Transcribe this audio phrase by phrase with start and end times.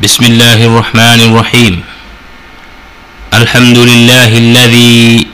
[0.00, 1.80] بسم الله الرحمن الرحيم.
[3.34, 5.26] الحمد لله الذي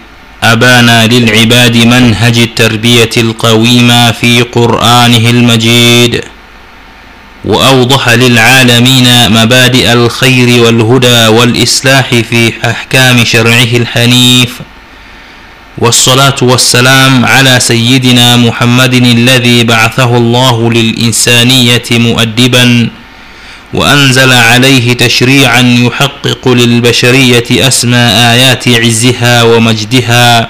[0.42, 6.24] أبان للعباد منهج التربية القويمة في قرآنه المجيد
[7.44, 14.52] وأوضح للعالمين مبادئ الخير والهدى والإصلاح في أحكام شرعه الحنيف
[15.78, 22.90] والصلاة والسلام على سيدنا محمد الذي بعثه الله للإنسانية مؤدبا
[23.76, 30.48] وأنزل عليه تشريعا يحقق للبشرية أسمى آيات عزها ومجدها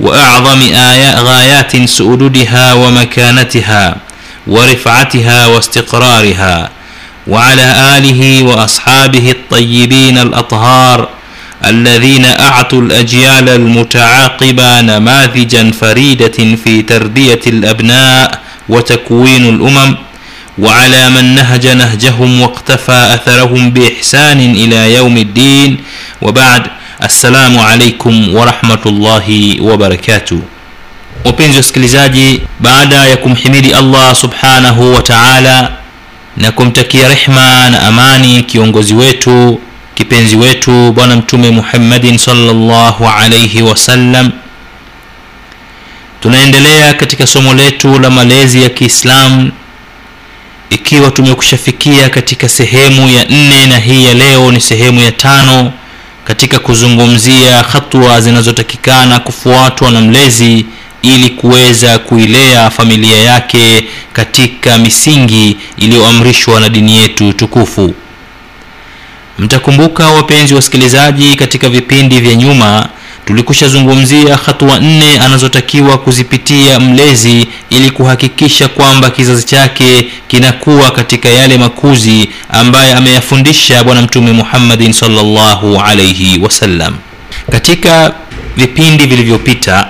[0.00, 3.96] وأعظم آيات غايات سؤددها ومكانتها
[4.46, 6.70] ورفعتها واستقرارها
[7.26, 11.08] وعلى آله وأصحابه الطيبين الأطهار
[11.66, 19.96] الذين أعطوا الأجيال المتعاقبة نماذجا فريدة في تربية الأبناء وتكوين الأمم
[20.57, 25.77] وعلى من نهج نهجهم واقتفى أثرهم بإحسان إلى يوم الدين
[26.21, 26.63] وبعد
[27.03, 29.27] السلام عليكم ورحمة الله
[29.61, 30.39] وبركاته
[31.25, 35.71] wapenzi wasikilizaji baada ya kumhimidi allah subhanahu wa taala
[36.37, 39.59] na kumtakia rehma na amani kiongozi wetu
[39.95, 44.31] kipenzi wetu bwana mtume muhammadin salllahu alaihi wasallam
[46.21, 49.51] tunaendelea katika somo letu la malezi ya kiislamu
[50.70, 55.72] ikiwa tumekushafikia katika sehemu ya nne na hii ya leo ni sehemu ya tano
[56.24, 60.66] katika kuzungumzia hatua zinazotakikana kufuatwa na mlezi
[61.02, 67.94] ili kuweza kuilea familia yake katika misingi iliyoamrishwa na dini yetu tukufu.
[69.38, 72.88] Mtakumbuka wapenzi wasikilizaji katika vipindi vya nyuma
[73.26, 82.28] tulikushazungumzia hatua nne anazotakiwa kuzipitia mlezi ili kuhakikisha kwamba kizazi chake kinakuwa katika yale makuzi
[82.48, 86.96] ambaye ameyafundisha bwana mtume muhammadin salllahu alaihi wasallam.
[87.50, 88.14] Katika
[88.56, 89.88] vipindi vilivyopita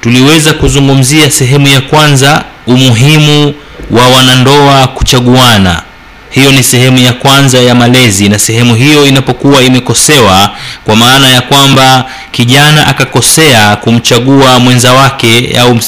[0.00, 3.54] tuliweza kuzungumzia sehemu ya kwanza umuhimu
[3.90, 5.82] wa wanandoa kuchaguana
[6.30, 10.50] hiyo ni sehemu ya kwanza ya malezi na sehemu hiyo inapokuwa imekosewa
[10.84, 15.78] kwa maana ya kwamba kijana akakosea kumchagua mwenza wake au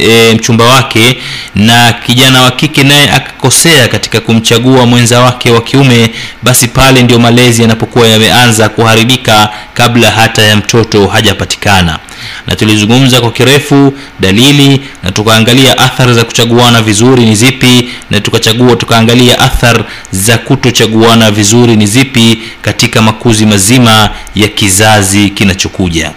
[0.00, 1.18] e, mchumba wake
[1.54, 6.10] na kijana wa kike naye akakosea katika kumchagua mwenza wake wa kiume
[6.42, 11.98] basi pale ndio malezi yanapokuwa yameanza kuharibika kabla hata ya mtoto hajapatikana.
[12.46, 18.76] Na tulizungumza kwa kirefu dalili na tukaangalia athari za kuchaguana vizuri ni zipi na tukachagua
[18.76, 19.38] tukaangalia
[19.76, 26.12] athar za kutochaguana vizuri ni zipi katika makuzi mazima ya kizazi kinachokuja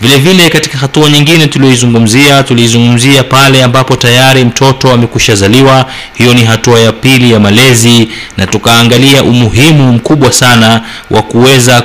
[0.00, 6.80] vile vile katika hatua nyingine tuliyoizungumzia tuliizungumzia pale ambapo tayari mtoto amekushazaliwa hiyo ni hatua
[6.80, 11.82] ya pili ya malezi na tukaangalia umuhimu mkubwa sana wa kuweza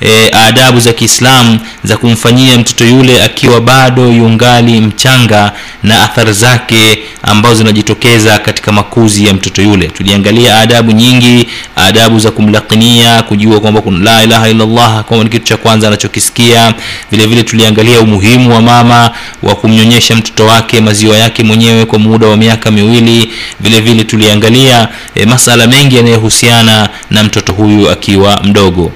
[0.00, 6.98] e, adabu za kiislamu za kumfanyia mtoto yule akiwa bado yungali mchanga na athari zake
[7.22, 9.86] ambazo zinajitokeza katika makuzi ya mtoto yule.
[9.88, 15.56] Tuliangalia adabu nyingi adabu za kumlakinia kujua kwamba la ilaha illallah kwamba ni kitu cha
[15.56, 16.74] kwanza anachokisikia.
[17.10, 19.10] Vile vile tuliangalia umuhimu wa mama
[19.42, 23.32] wa kumnyonyesha mtoto wake maziwa yake mwenyewe kwa muda wa miaka miwili.
[23.60, 28.92] Vile vile tuliangalia e, masala mengi yanayohusiana na mtoto huyu akiwa mdogo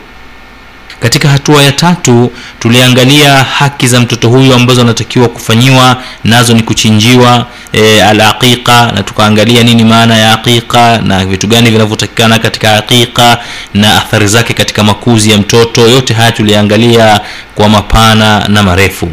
[1.00, 7.46] katika hatua ya tatu tuliangalia haki za mtoto huyu ambazo anatakiwa kufanyiwa nazo ni kuchinjiwa
[7.72, 13.38] e, alaqiqa na tukaangalia nini maana ya aqiqa na vitu gani vinavyotakikana katika aqiqa
[13.74, 15.88] na athari zake katika makuzi ya mtoto.
[15.88, 17.20] Yote haya tuliangalia
[17.54, 19.08] kwa mapana na marefu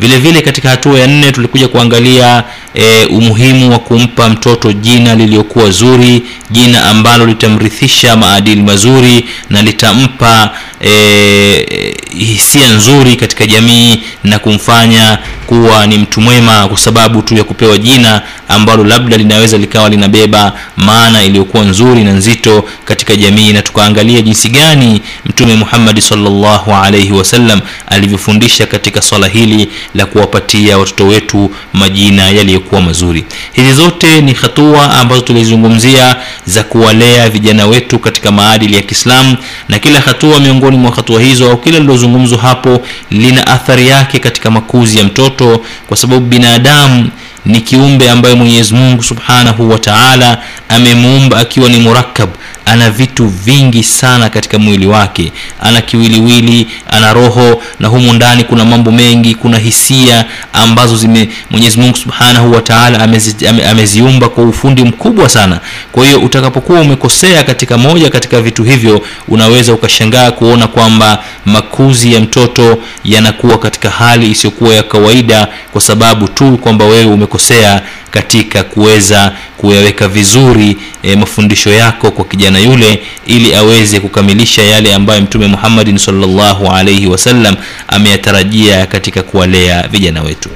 [0.00, 2.44] vile vile katika hatua ya nne tulikuja kuangalia
[2.74, 10.50] e, umuhimu wa kumpa mtoto jina lililokuwa zuri jina ambalo litamrithisha maadili mazuri na litampa
[10.84, 17.44] e, hisia nzuri katika jamii na kumfanya kuwa ni mtu mwema kwa sababu tu ya
[17.44, 23.52] kupewa jina ambalo labda linaweza likawa linabeba maana iliyokuwa nzuri na nzito katika jamii.
[23.52, 30.78] Na tukaangalia jinsi gani mtume muhammadi salllahu alaihi wasallam alivyofundisha katika swala hili la kuwapatia
[30.78, 33.24] watoto wetu majina yaliyokuwa mazuri.
[33.52, 39.36] Hizi zote ni hatua ambazo tulizungumzia za kuwalea vijana wetu katika maadili ya kiislamu
[39.68, 44.50] na kila hatua miongoni mwa hatua hizo au kila lilozungumzwa hapo lina athari yake katika
[44.50, 47.10] makuzi ya mtoto kwa sababu binadamu
[47.46, 52.30] ni kiumbe ambaye mwenyezi mungu subhanahu wa taala amemuumba akiwa ni murakab
[52.64, 55.32] ana vitu vingi sana katika mwili wake.
[55.60, 61.80] Ana kiwiliwili ana roho na humu ndani kuna mambo mengi kuna hisia ambazo zime mwenyezi
[61.80, 65.60] mungu subhanahu wataala amezi, ame, ameziumba kwa ufundi mkubwa sana.
[65.92, 72.20] Kwa hiyo utakapokuwa umekosea katika moja katika vitu hivyo unaweza ukashangaa kuona kwamba makuzi ya
[72.20, 77.82] mtoto yanakuwa katika hali isiyokuwa ya kawaida kwa sababu tu kwamba wewe umekosea
[78.12, 85.20] katika kuweza kuyaweka vizuri e, mafundisho yako kwa kijana yule ili aweze kukamilisha yale ambayo
[85.22, 87.56] mtume muhammadin salllahu alaihi wasallam
[87.88, 90.48] ameyatarajia katika kuwalea vijana wetu.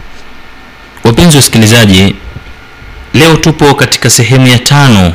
[1.04, 2.14] Wapenzi wasikilizaji
[3.14, 5.12] leo tupo katika sehemu ya tano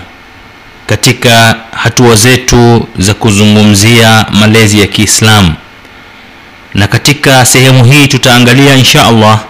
[0.88, 5.54] katika hatua zetu za kuzungumzia malezi ya kiislamu.
[6.74, 9.44] Na katika sehemu hii tutaangalia insha allah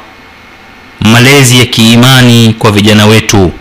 [1.01, 3.51] malezi ya kiimani kwa vijana wetu.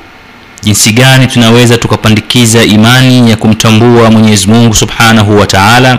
[0.63, 5.99] Jinsi gani tunaweza tukapandikiza imani ya kumtambua mwenyezi mungu subhanahu wa taala?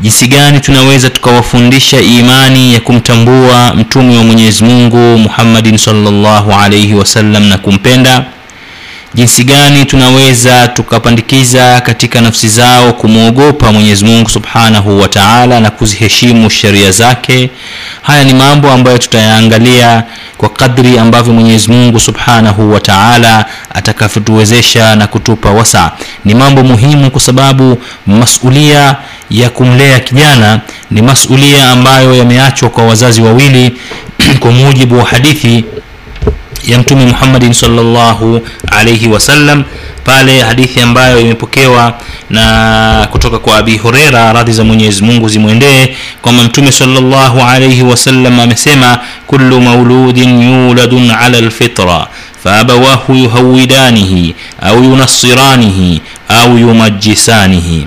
[0.00, 7.44] Jinsi gani tunaweza tukawafundisha imani ya kumtambua mtume wa mwenyezi mungu muhammadin salllahu alaihi wasallam
[7.48, 8.24] na kumpenda
[9.14, 16.50] jinsi gani tunaweza tukapandikiza katika nafsi zao kumwogopa mwenyezi mungu subhanahu wa taala na kuziheshimu
[16.50, 17.50] sheria zake?
[18.02, 20.02] Haya ni mambo ambayo tutayaangalia
[20.38, 23.44] kwa kadri ambavyo mwenyezi mungu subhanahu wa taala
[23.74, 25.92] atakavyotuwezesha na kutupa wasa.
[26.24, 28.96] Ni mambo muhimu kwa sababu masulia
[29.30, 30.60] ya kumlea kijana
[30.90, 33.76] ni masulia ambayo yameachwa kwa wazazi wawili
[34.40, 35.64] kwa mujibu wa hadithi
[36.66, 39.64] ya mtume muhammadin salllahu alaihi wasallam
[40.04, 41.94] pale hadithi ambayo imepokewa
[42.30, 48.40] na kutoka kwa abi hureira radhi za mwenyezi mungu zimwendee kwamba mtume salllahu alaihi wasallam
[48.40, 52.06] amesema kullu mauludin yuladun ala lfitra
[52.44, 57.86] faabawahu yuhawidanihi au yunassiranihi au yumajisanihi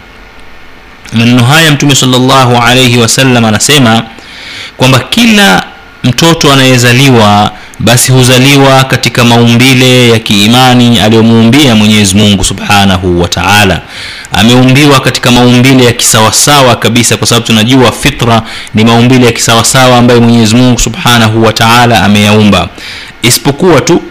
[1.13, 4.03] maneno haya mtume salllahu alaihi wasallam anasema
[4.77, 5.63] kwamba kila
[6.03, 13.81] mtoto anayezaliwa basi huzaliwa katika maumbile ya kiimani aliyomuumbia mwenyezi mungu subhanahu wa taala.
[14.31, 18.41] Ameumbiwa katika maumbile ya kisawasawa kabisa kwa sababu tunajua fitra
[18.73, 22.69] ni maumbile ya kisawasawa ambayo mwenyezi mungu subhanahu wa taala ameyaumba.
[23.21, 24.01] Isipokuwa tu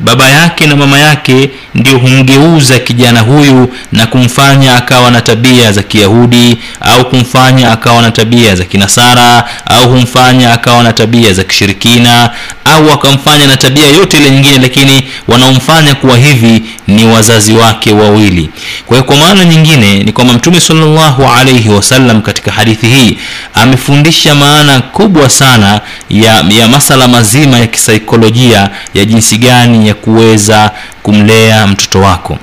[0.00, 5.82] baba yake na mama yake ndio humgeuza kijana huyu na kumfanya akawa na tabia za
[5.82, 12.30] kiyahudi au kumfanya akawa na tabia za kinasara au humfanya akawa na tabia za kishirikina
[12.64, 18.50] au akamfanya na tabia yote ile nyingine lakini wanaomfanya kuwa hivi ni wazazi wake wawili.
[18.86, 23.18] Kwa hiyo kwa maana nyingine ni kwamba mtume salllahu alaihi wasallam katika hadithi hii
[23.54, 25.80] amefundisha maana kubwa sana
[26.10, 30.70] ya, ya masala mazima ya kisaikolojia ya jinsi gani kuweza
[31.02, 32.38] kumlea mtoto wako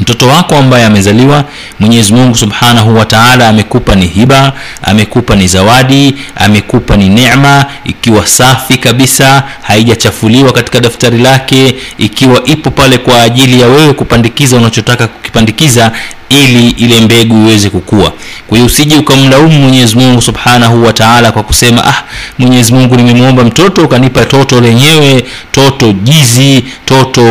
[0.00, 1.44] mtoto wako ambaye amezaliwa
[1.80, 4.52] mwenyezi mungu subhanahu wataala amekupa ni hiba
[4.82, 12.70] amekupa ni zawadi amekupa ni nema ikiwa safi kabisa haijachafuliwa katika daftari lake ikiwa ipo
[12.70, 15.92] pale kwa ajili ya wewe kupandikiza unachotaka kukipandikiza
[16.28, 18.12] ili ile mbegu iweze kukua.
[18.48, 22.02] Kwa hiyo usije ukamlaumu mwenyezi mungu subhanahu wataala kwa kusema ah
[22.38, 27.22] mwenyezi mungu nimemwomba mtoto ukanipa toto lenyewe toto jizi toto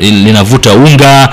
[0.00, 1.28] linavuta unga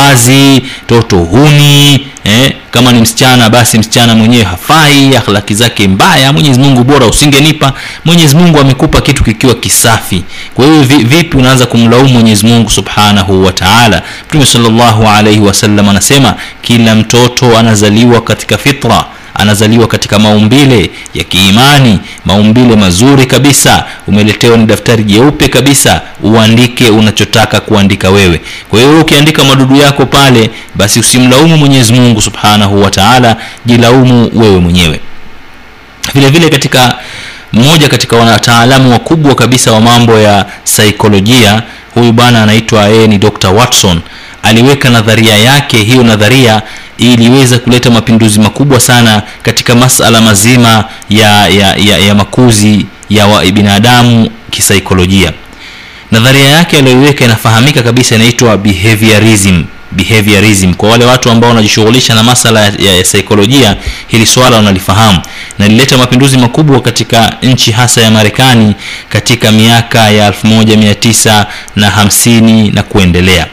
[0.00, 6.60] jambazi toto huni eh, kama ni msichana basi msichana mwenyewe hafai akhlaki zake mbaya mwenyezi
[6.60, 7.72] mungu bora usingenipa
[8.04, 10.24] mwenyezi mungu amekupa kitu kikiwa kisafi.
[10.54, 14.02] Kwa hiyo vipi unaanza kumlaumu mwenyezi mungu subhanahu wa taala?
[14.28, 19.04] Mtume salllahu alaihi wasallam anasema kila mtoto anazaliwa katika fitra
[19.40, 21.98] anazaliwa katika maumbile ya kiimani.
[22.24, 23.84] Maumbile mazuri kabisa.
[24.06, 26.00] Umeletewa ni daftari jeupe kabisa.
[26.22, 28.40] Uandike unachotaka kuandika wewe.
[28.68, 34.58] Kwa hiyo ukiandika madudu yako pale basi usimlaumu mwenyezi mungu subhanahu wa taala jilaumu wewe
[34.60, 35.00] mwenyewe.
[36.14, 36.98] Vile vile katika
[37.52, 41.62] mmoja katika wataalamu wakubwa kabisa wa mambo ya saikolojia
[41.94, 44.00] huyu bwana anaitwa yeye ni dr watson.
[44.42, 46.62] Aliweka nadharia yake hiyo nadharia
[47.00, 54.30] iliweza kuleta mapinduzi makubwa sana katika masala mazima ya, ya, ya, ya makuzi ya binadamu
[54.50, 55.32] kisaikolojia.
[56.10, 60.74] Nadharia yake aliyoiweka inafahamika kabisa inaitwa behaviorism behaviorism.
[60.74, 63.76] Kwa wale watu ambao wanajishughulisha na masala ya, ya, saikolojia
[64.08, 65.18] hili swala wanalifahamu.
[65.58, 68.74] Na lilileta mapinduzi makubwa katika nchi hasa ya marekani
[69.08, 73.46] katika miaka ya 1950 na kuendelea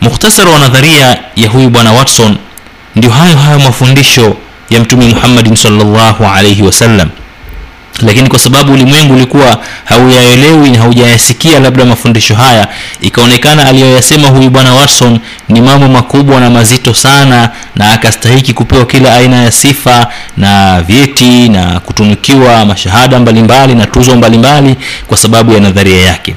[0.00, 2.36] mukhtasari wa nadharia ya huyu bwana watson
[2.96, 4.36] ndio hayo hayo mafundisho
[4.70, 7.08] ya mtume muhammadin salllahu alaihi wasallam
[8.02, 12.68] lakini kwa sababu ulimwengu ulikuwa hauyaelewi na haujayasikia labda mafundisho haya
[13.00, 19.14] ikaonekana aliyoyasema huyu bwana watson ni mambo makubwa na mazito sana na akastahiki kupewa kila
[19.14, 24.76] aina ya sifa na vyeti na kutunukiwa mashahada mbalimbali na tuzo mbalimbali
[25.06, 26.34] kwa sababu ya nadharia yake.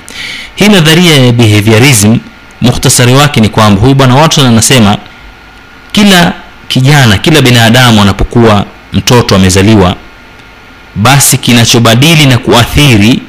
[0.56, 2.18] Hii nadharia ya behaviorism
[2.62, 4.98] mukhtasari wake ni kwamba huyu bwana watson anasema
[5.92, 6.34] kila
[6.68, 9.96] kijana kila binadamu anapokuwa mtoto amezaliwa
[10.96, 13.22] basi kinachobadili na kuathiri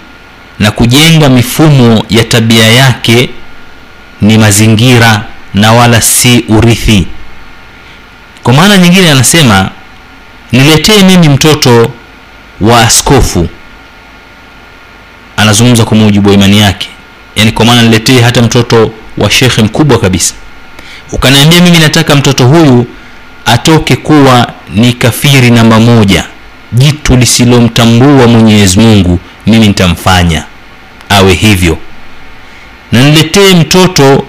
[0.59, 3.31] na kujenga mifumo ya tabia yake
[4.21, 5.25] ni mazingira
[5.55, 7.07] na wala si urithi.
[8.43, 9.71] Kwa maana nyingine anasema
[10.53, 11.93] niletee mimi mtoto
[12.61, 13.49] wa askofu.
[15.37, 16.89] Anazungumza kwa mujibu wa imani yake
[17.37, 20.35] yaani kwa maana niletee hata mtoto wa shekhe mkubwa kabisa.
[21.13, 22.87] Ukaniambia mimi nataka mtoto huyu
[23.45, 26.25] atoke kuwa ni kafiri namba moja.
[26.73, 30.45] Jitu lisilomtambua mwenyezi mungu mimi nitamfanya
[31.09, 31.79] awe hivyo.
[32.93, 34.25] Na niletee mtoto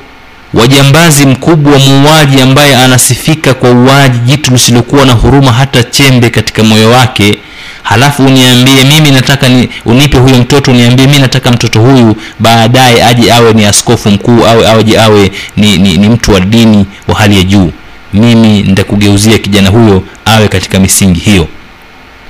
[0.53, 6.63] wa jambazi mkubwa muuaji ambaye anasifika kwa uaji jitu lisilokuwa na huruma hata chembe katika
[6.63, 7.39] moyo wake
[7.83, 13.31] halafu uniambie mimi nataka ni, unipe huyo mtoto uniambie mi nataka mtoto huyu baadaye aje
[13.33, 17.37] awe ni askofu mkuu awe aje awe ni, ni, ni mtu wa dini wa hali
[17.37, 17.71] ya juu.
[18.13, 21.47] Mimi nitakugeuzia kijana huyo awe katika misingi hiyo.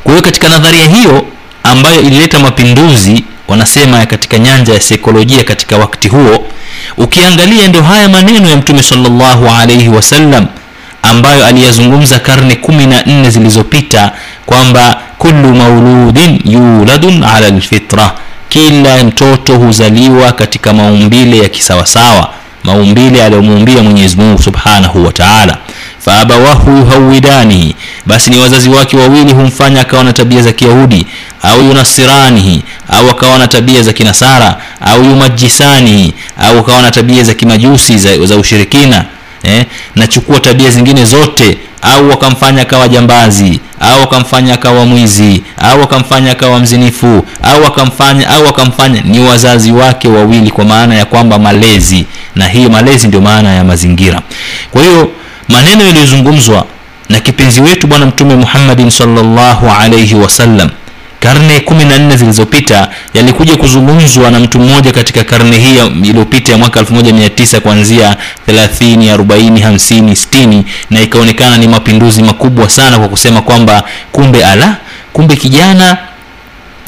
[0.04, 1.26] Kwa hiyo katika nadharia hiyo
[1.64, 6.48] ambayo ilileta mapinduzi wanasema katika nyanja ya saikolojia katika wakati huo
[6.98, 10.48] ukiangalia ndio haya maneno ya mtume salllahu alaihi wasallam
[11.02, 14.12] ambayo aliyazungumza karne kumi na nne zilizopita
[14.46, 18.12] kwamba kullu mauludin yuladun ala lfitra
[18.50, 22.30] kila mtoto huzaliwa katika maumbile ya kisawasawa
[22.64, 25.58] maumbile aliyomuumbia mwenyezi mungu subhanahu wa taala.
[26.00, 27.76] Faabawahu yuhawidanihi
[28.06, 31.08] basi ni wazazi wake wawili humfanya akawa na tabia za kiyahudi
[31.42, 37.34] au yunasiranihi au akawa na tabia za kinasara au yumajisanihi au akawa na tabia za
[37.34, 39.06] kimajusi za, za ushirikina
[39.44, 39.66] eh?
[39.96, 41.58] nachukua tabia zingine zote.
[41.82, 48.46] Au wakamfanya akawa jambazi au wakamfanya akawa mwizi au wakamfanya akawa mzinifu au wakamfanya au
[48.46, 49.02] wakamfanya.
[49.02, 52.06] Ni wazazi wake wawili kwa maana ya kwamba malezi.
[52.36, 54.22] Na hii malezi ndio maana ya mazingira.
[54.72, 55.12] Kwa hiyo
[55.50, 56.66] maneno yaliyozungumzwa
[57.10, 60.70] na kipenzi wetu bwana mtume muhammadin salllahu alaihi wasallam
[61.24, 66.58] karne kumi na nne zilizopita yalikuja kuzungumzwa na mtu mmoja katika karne hii iliyopita ya
[66.58, 68.16] mwaka 1900 kuanzia
[68.48, 74.76] 30 40 50 60 na ikaonekana ni mapinduzi makubwa sana kwa kusema kwamba kumbe ala
[75.14, 75.98] kumbe kijana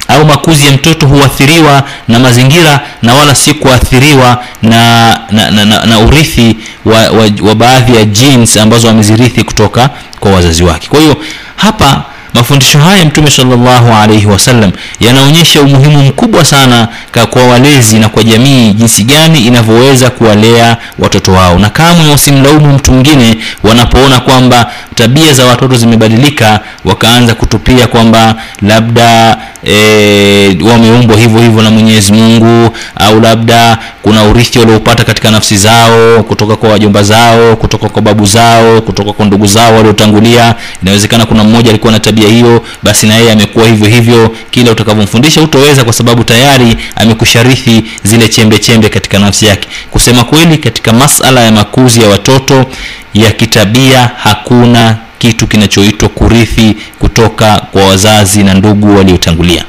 [0.08, 5.84] au makuzi ya mtoto huathiriwa na mazingira na wala si kuathiriwa na, na, na, na,
[5.86, 9.90] na urithi wa, wa, wa baadhi ya genes ambazo amezirithi kutoka
[10.20, 10.88] kwa wazazi wake.
[10.88, 11.16] Kwa hiyo
[11.56, 12.04] hapa
[12.36, 16.88] mafundisho haya mtume salllahu alaihi wasallam yanaonyesha umuhimu mkubwa sana
[17.30, 21.58] kwa walezi na kwa jamii jinsi gani inavyoweza kuwalea watoto wao.
[21.58, 29.38] Na kamwe wasimlaumu mtu mwingine wanapoona kwamba tabia za watoto zimebadilika wakaanza kutupia kwamba labda
[29.66, 36.22] e, wameumbwa hivyo hivyo na mwenyezi mungu au labda kuna urithi walioupata katika nafsi zao
[36.22, 40.54] kutoka kwa wajomba zao kutoka kwa babu zao kutoka kwa ndugu zao waliotangulia.
[40.82, 44.36] Inawezekana kuna mmoja alikuwa na tabia hiyo basi na yeye amekuwa hivyo hivyo.
[44.50, 49.68] Kila utakavyomfundisha utoweza kwa sababu tayari amekusharithi zile chembe chembe katika nafsi yake.
[49.90, 52.66] Kusema kweli katika masala ya makuzi ya watoto
[53.14, 59.64] ya kitabia hakuna kitu kinachoitwa kurithi kutoka kwa wazazi na ndugu waliotangulia.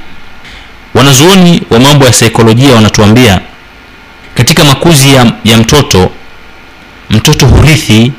[0.93, 3.39] Wanazuoni wa mambo ya saikolojia wanatuambia
[4.35, 6.11] katika makuzi ya, ya mtoto
[7.09, 8.11] mtoto hurithi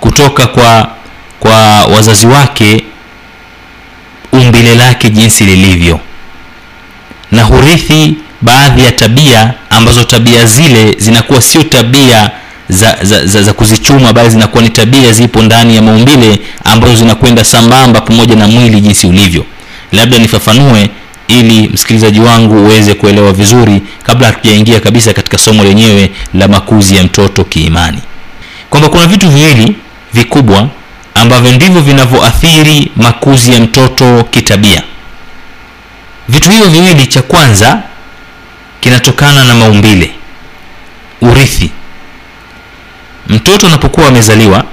[0.00, 0.88] kutoka kwa
[1.40, 2.84] kwa wazazi wake
[4.40, 6.00] umbile lake jinsi lilivyo.
[7.32, 12.30] Na hurithi baadhi ya tabia ambazo tabia zile zinakuwa sio tabia
[12.68, 17.44] za, za, za, za kuzichuma bali zinakuwa ni tabia zipo ndani ya maumbile ambazo zinakwenda
[17.44, 19.44] sambamba pamoja na mwili jinsi ulivyo.
[19.92, 20.90] Labda nifafanue
[21.28, 27.04] ili msikilizaji wangu uweze kuelewa vizuri kabla hatujaingia kabisa katika somo lenyewe la makuzi ya
[27.04, 27.98] mtoto kiimani.
[28.70, 29.76] Kwamba kuna vitu viwili
[30.14, 30.68] vikubwa
[31.14, 34.82] ambavyo ndivyo vinavyoathiri makuzi ya mtoto kitabia.
[36.28, 37.82] Vitu hivyo viwili cha kwanza
[38.80, 40.10] kinatokana na maumbile
[41.20, 41.70] urithi.
[43.28, 44.64] Mtoto anapokuwa amezaliwa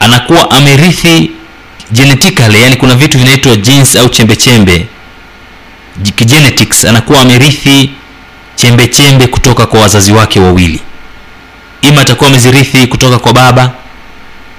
[0.00, 1.30] anakuwa amerithi
[1.92, 4.86] genetically yani kuna vitu vinaitwa genes au chembe chembe
[6.26, 7.90] genetics anakuwa amerithi
[8.56, 10.80] chembe chembe kutoka kwa wazazi wake wawili.
[11.82, 13.72] Ima atakuwa amezirithi kutoka kwa baba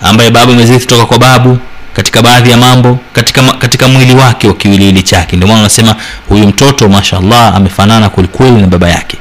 [0.04, 1.58] ambaye baba amezirithi kutoka kwa babu
[1.94, 5.36] katika baadhi ya mambo katika, katika mwili wake wa kiwiliwili chake.
[5.36, 5.96] Ndio maana wanasema
[6.30, 9.18] huyu mtoto mashallah amefanana kwelikweli na baba yake.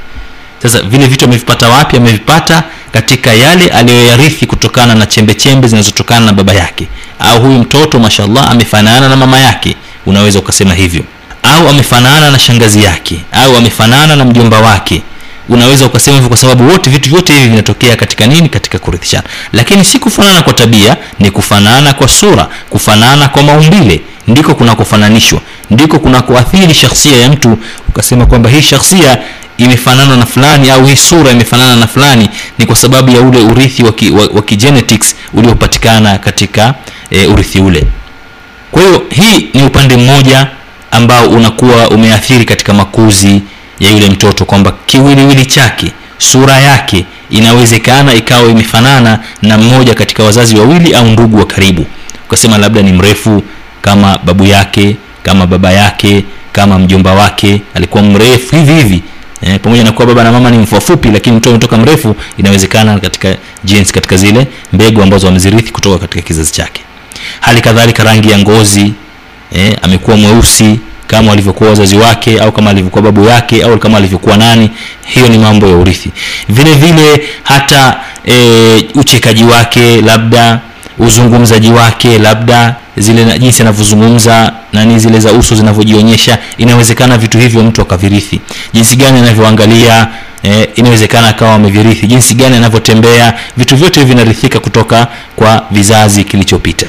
[0.63, 1.97] Sasa vile vitu amevipata wapi?
[1.97, 6.87] Amevipata katika yale aliyoyarithi kutokana na chembe chembe zinazotokana na baba yake.
[7.19, 9.75] Au huyu mtoto mashallah amefanana na mama yake.
[10.05, 11.03] Unaweza ukasema hivyo.
[11.43, 13.19] Au amefanana na shangazi yake.
[13.31, 15.01] Au amefanana na mjomba wake
[15.49, 18.49] unaweza ukasema hivyo kwa sababu wote vitu vyote hivi vinatokea katika nini?
[18.49, 19.23] Katika kurithishana
[19.53, 24.01] lakini si kufanana kwa tabia ni kufanana kwa sura kufanana kwa maumbile.
[24.27, 25.41] Ndiko kunakofananishwa.
[25.69, 27.57] Ndiko kunakoathiri shakhsia ya mtu.
[27.89, 29.17] Ukasema kwamba hii shakhsia
[29.57, 33.83] imefanana na fulani au hii sura imefanana na fulani ni kwa sababu ya ule urithi
[33.83, 36.73] wa, ki, wa, wa kigenetics uliopatikana katika
[37.11, 37.83] e, urithi ule.
[38.71, 40.47] Kwa hiyo hii ni upande mmoja
[40.91, 43.41] ambao unakuwa umeathiri katika makuzi
[43.79, 50.55] ya yule mtoto kwamba kiwiliwili chake sura yake inawezekana ikawa imefanana na mmoja katika wazazi
[50.55, 51.85] wawili au ndugu wa karibu.
[52.27, 53.43] Ukasema labda ni mrefu
[53.81, 59.01] kama babu yake kama baba yake kama mjomba wake alikuwa mrefu hivi hivi
[59.41, 63.35] eh, pamoja na kuwa baba na mama ni mfuafupi lakini mtoto ametoka mrefu inawezekana katika
[63.65, 66.81] genes katika zile mbegu ambazo wamezirithi kutoka katika kizazi chake.
[67.41, 68.93] Hali kadhalika rangi ya ngozi
[69.51, 70.79] eh, amekuwa mweusi
[71.13, 74.69] kama walivyokuwa wazazi wake au kama alivyokuwa babu yake au kama alivyokuwa nani.
[75.05, 76.11] Hiyo ni mambo ya urithi.
[76.49, 78.33] Vile vile hata e,
[78.95, 80.59] uchekaji wake labda
[80.99, 87.63] uzungumzaji wake labda zile na- jinsi anavyozungumza nani zile za uso zinavyojionyesha inawezekana vitu hivyo
[87.63, 88.41] mtu akavirithi.
[88.73, 90.07] Jinsi gani anavyoangalia
[90.43, 92.07] eh, inawezekana akawa amevirithi.
[92.07, 96.85] Jinsi gani anavyotembea vitu vyote vinarithika kutoka kwa vizazi kilichopita.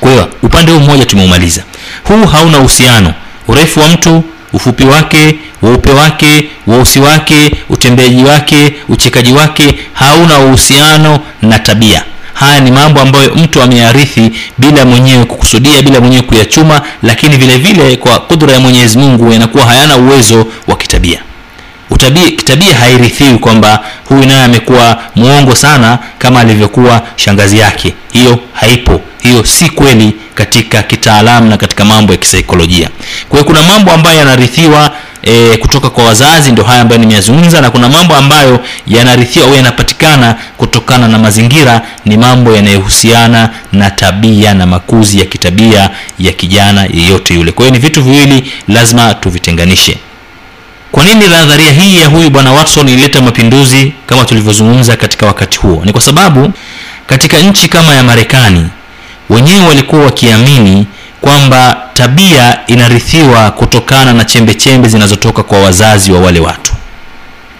[0.00, 1.62] Kwa hiyo upande huu mmoja tumeumaliza
[2.04, 3.14] huu hauna uhusiano.
[3.48, 11.20] Urefu wa mtu ufupi wake weupe wake weusi wake utembeaji wake uchekaji wake hauna uhusiano
[11.42, 12.02] na tabia.
[12.34, 17.96] Haya ni mambo ambayo mtu ameyarithi bila mwenyewe kukusudia bila mwenyewe kuyachuma lakini vile vile
[17.96, 21.20] kwa kudra ya mwenyezi mungu yanakuwa hayana uwezo wa kitabia
[22.36, 27.94] kitabia hairithiwi kwamba huyu naye amekuwa mwongo sana kama alivyokuwa shangazi yake.
[28.12, 29.00] Hiyo haipo.
[29.22, 32.88] Hiyo si kweli katika kitaalamu na katika mambo ya kisaikolojia.
[33.28, 34.90] Kwa hiyo kuna mambo ambayo yanarithiwa
[35.22, 40.36] e, kutoka kwa wazazi ndio haya ambayo nimeyazungumza na kuna mambo ambayo yanarithiwa au yanapatikana
[40.56, 47.34] kutokana na mazingira ni mambo yanayohusiana na tabia na makuzi ya kitabia ya kijana yeyote
[47.34, 47.52] yule.
[47.52, 49.96] Kwa hiyo ni vitu viwili lazima tuvitenganishe
[50.92, 55.82] kwa nini nadharia hii ya huyu bwana watson ilileta mapinduzi kama tulivyozungumza katika wakati huo?
[55.84, 56.52] Ni kwa sababu
[57.06, 58.68] katika nchi kama ya marekani
[59.30, 60.86] wenyewe walikuwa wakiamini
[61.20, 66.72] kwamba tabia inarithiwa kutokana na chembe chembe zinazotoka kwa wazazi wa wale watu.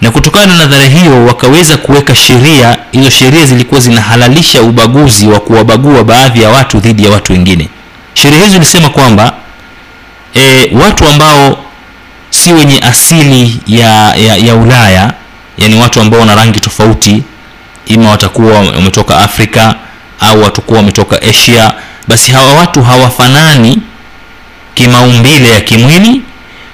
[0.01, 6.05] Na kutokana na nadharia hiyo wakaweza kuweka sheria hizo sheria zilikuwa zinahalalisha ubaguzi wa kuwabagua
[6.05, 7.69] baadhi ya watu dhidi ya watu wengine.
[8.15, 9.33] Sheria hizo zilisema kwamba
[10.35, 11.65] e, watu ambao
[12.31, 15.13] si wenye asili ya, ya, ya ulaya
[15.59, 17.23] yani watu ambao wana rangi tofauti
[17.87, 19.75] ima watakuwa wametoka afrika
[20.21, 21.73] au watakuwa wametoka asia
[22.09, 23.79] basi hawa watu hawafanani
[24.75, 26.23] kimaumbile ya kimwili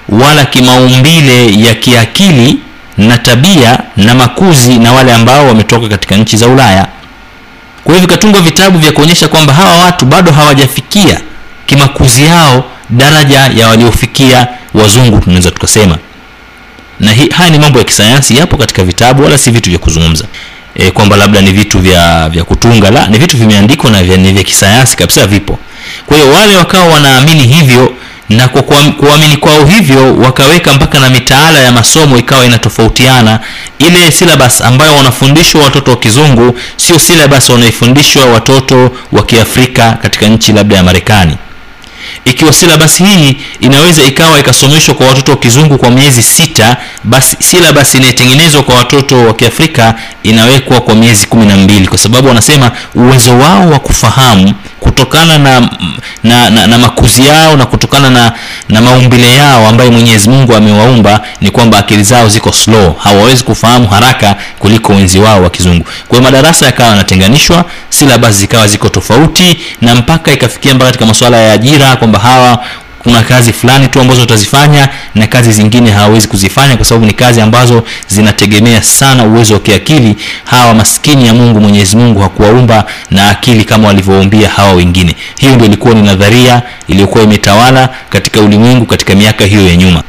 [0.09, 2.59] wala kimaumbile ya kiakili
[2.97, 6.87] na tabia na makuzi na wale ambao wametoka katika nchi za ulaya.
[7.83, 11.21] Kwa hivyo vikatungwa vitabu vya kuonyesha kwamba hawa watu bado hawajafikia
[11.65, 15.97] kimakuzi yao daraja ya waliofikia wazungu tunaweza tukasema.
[16.99, 20.25] Na hi, haya ni mambo ya kisayansi yapo katika vitabu wala si vitu vya kuzungumza.
[20.75, 24.31] E, kwamba labda ni vitu vya vya kutunga la ni vitu vimeandikwa na vya, ni
[24.33, 25.59] vya kisayansi kabisa vipo.
[26.05, 27.93] Kwa hiyo wale wakawa wanaamini hivyo
[28.29, 33.39] na kwa kuamini kwao hivyo wakaweka mpaka na mitaala ya masomo ikawa inatofautiana.
[33.79, 40.53] Ile silabas ambayo wanafundishwa watoto wa kizungu sio silabas wanaifundishwa watoto wa kiafrika katika nchi
[40.53, 41.37] labda ya marekani
[42.25, 47.97] ikiwa silabasi hii inaweza ikawa ikasomeshwa kwa watoto wa kizungu kwa miezi sita basi silabasi
[47.97, 51.87] inayotengenezwa kwa watoto wa kiafrika inawekwa kwa miezi kumi na mbili.
[51.87, 54.53] Kwa sababu wanasema uwezo wao wa kufahamu
[54.95, 55.69] kutokana na,
[56.23, 58.31] na, na, na makuzi yao na kutokana na,
[58.69, 62.93] na maumbile yao ambayo mwenyezi mungu amewaumba ni kwamba akili zao ziko slow.
[63.03, 65.85] Hawawezi kufahamu haraka kuliko wenzi wao wa kizungu.
[66.07, 71.53] Kwa madarasa yakawa yanatenganishwa silabasi zikawa ziko tofauti na mpaka ikafikia mpaka katika masuala ya
[71.53, 72.63] ajira kwamba hawa
[73.05, 77.41] kuna kazi fulani tu ambazo utazifanya na kazi zingine hawawezi kuzifanya kwa sababu ni kazi
[77.41, 80.15] ambazo zinategemea sana uwezo wa kiakili.
[80.45, 85.15] Hawa maskini ya mungu mwenyezi mungu hakuwaumba na akili kama walivyoumbia hawa wengine.
[85.37, 90.03] Hiyo ndio ilikuwa ni nadharia iliyokuwa imetawala katika ulimwengu katika miaka hiyo ya nyuma.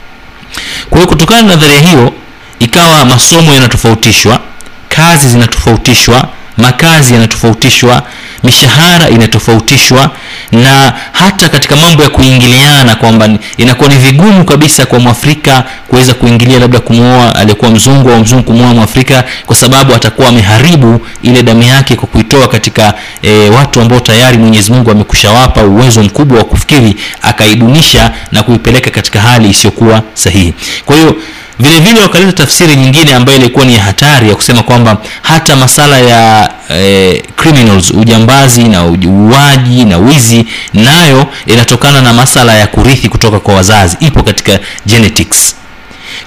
[0.91, 2.13] Kwa hiyo kutokana na nadharia hiyo
[2.59, 4.41] ikawa masomo yanatofautishwa
[4.89, 8.03] kazi zinatofautishwa makazi yanatofautishwa
[8.47, 10.11] mishahara inatofautishwa
[10.53, 16.59] na hata katika mambo ya kuingiliana kwamba inakuwa ni vigumu kabisa kwa mwafrika kuweza kuingilia
[16.59, 21.97] labda kumwoa aliyekuwa mzungu au mzungu kumwoa mwafrika kwa sababu atakuwa ameharibu ile damu yake
[21.97, 28.11] kwa kuitoa katika e, watu ambao tayari mwenyezi mungu amekushawapa uwezo mkubwa wa kufikiri akaidunisha
[28.33, 30.55] na kuipeleka katika hali isiyokuwa sahihi.
[30.87, 31.17] Kwa hiyo
[31.59, 36.51] vile vile wakaleta tafsiri nyingine ambayo ilikuwa ni hatari ya kusema kwamba hata masala ya
[36.69, 43.55] eh, criminals ujambazi na uuaji na wizi nayo inatokana na masala ya kurithi kutoka kwa
[43.55, 43.97] wazazi.
[44.01, 45.55] Ipo katika genetics.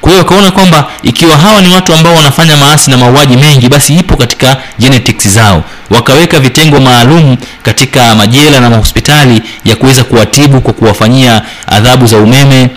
[0.02, 3.96] Kwa hiyo wakaona kwamba ikiwa hawa ni watu ambao wanafanya maasi na mauaji mengi basi
[3.96, 5.64] ipo katika genetics zao.
[5.90, 12.70] Wakaweka vitengo maalum katika majela na mahospitali ya kuweza kuwatibu kwa kuwafanyia adhabu za umeme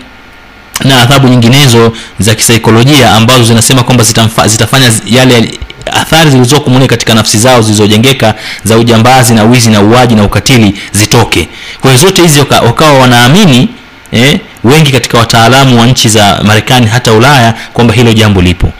[0.83, 4.03] na adhabu nyinginezo za kisaikolojia ambazo zinasema kwamba
[4.47, 5.59] zitafanya yale
[5.91, 11.49] athari zilizoko katika nafsi zao zilizojengeka za ujambazi na wizi na uwaji na ukatili zitoke.
[11.81, 13.69] Kwa hiyo zote hizi wakawa wanaamini
[14.11, 18.71] eh, wengi katika wataalamu wa nchi za marekani hata ulaya kwamba hilo jambo lipo.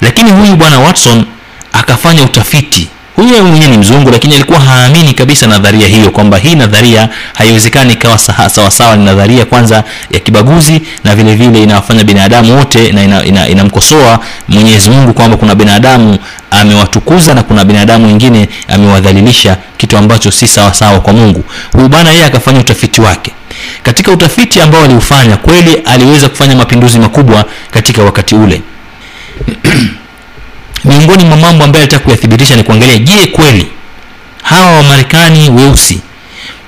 [0.00, 1.24] Lakini huyu bwana watson
[1.72, 2.88] akafanya utafiti
[3.28, 8.18] yeye mwenyewe ni mzungu lakini alikuwa haamini kabisa nadharia hiyo kwamba hii nadharia haiwezekani ikawa
[8.18, 14.12] sawasawa ni nadharia kwanza ya kibaguzi na vile vile inawafanya binadamu wote na inamkosoa ina,
[14.12, 16.18] ina mwenyezi mungu kwamba kuna binadamu
[16.50, 21.44] amewatukuza na kuna binadamu wengine amewadhalilisha kitu ambacho si sawasawa kwa mungu.
[21.72, 23.32] Huyu bwana yeye akafanya utafiti wake.
[23.82, 28.62] Katika utafiti ambao aliufanya kweli aliweza kufanya mapinduzi makubwa katika wakati ule
[30.90, 33.66] miongoni mwa mambo ambayo alitaka kuyathibitisha ni kuangalia je kweli
[34.42, 36.00] hawa wamarekani weusi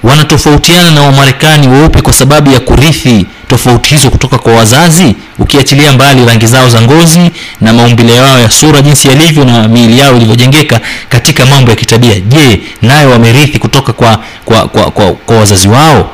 [0.03, 5.15] wanatofautiana na wamarekani weupe kwa sababu ya kurithi tofauti hizo kutoka kwa wazazi?
[5.39, 7.31] Ukiachilia mbali rangi zao za ngozi
[7.61, 12.21] na maumbile yao ya sura jinsi yalivyo na miili yao ilivyojengeka katika mambo ya kitabia
[12.21, 16.11] je nayo wamerithi kutoka kwa, kwa, kwa, kwa, kwa wazazi wao?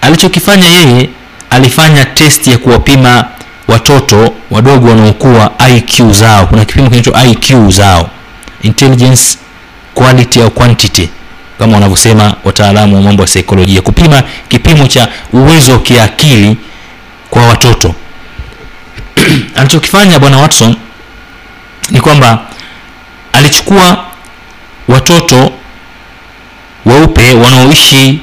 [0.00, 1.08] Alichokifanya yeye
[1.50, 3.24] alifanya testi ya kuwapima
[3.68, 6.46] watoto wadogo wanaokuwa iq zao.
[6.46, 8.10] Kuna kipimo kinaitwa iq zao.
[8.62, 9.38] Intelligence
[9.94, 11.08] quality au quantity.
[11.58, 13.82] Kama wanavyosema wataalamu wa mambo ya saikolojia.
[13.82, 16.56] Kupima kipimo cha uwezo wa kiakili
[17.30, 17.94] kwa watoto.
[19.56, 20.76] Alichokifanya bwana watson
[21.90, 22.46] ni kwamba
[23.32, 24.04] alichukua
[24.88, 25.52] watoto
[26.86, 28.20] weupe wanaoishi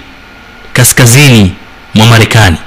[0.73, 1.53] kaskazini
[1.95, 2.57] mwa marekani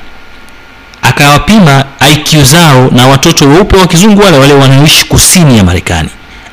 [1.18, 6.08] akawapima iq zao na watoto weupe wa kizungu wale wale wanaoishi kusini ya marekani.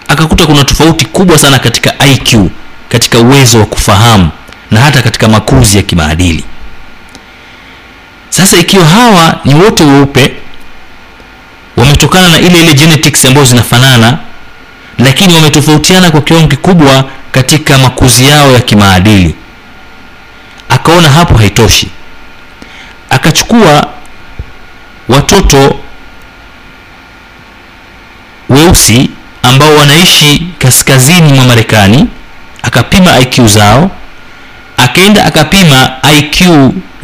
[0.07, 2.35] Akakuta kuna tofauti kubwa sana katika iq
[2.89, 4.29] katika uwezo wa kufahamu
[4.71, 6.45] na hata katika makuzi ya kimaadili.
[8.29, 10.33] Sasa ikiwa hawa ni wote weupe
[11.77, 14.17] wametokana na ile ile genetics ambazo zinafanana
[14.97, 19.35] lakini wametofautiana kwa kiwango kikubwa katika makuzi yao ya kimaadili.
[20.69, 21.87] Akaona hapo haitoshi.
[23.09, 23.87] Akachukua
[25.11, 25.79] watoto
[28.49, 29.09] weusi
[29.43, 32.07] ambao wanaishi kaskazini mwa marekani
[32.63, 33.91] akapima iq zao
[34.77, 36.43] akaenda akapima iq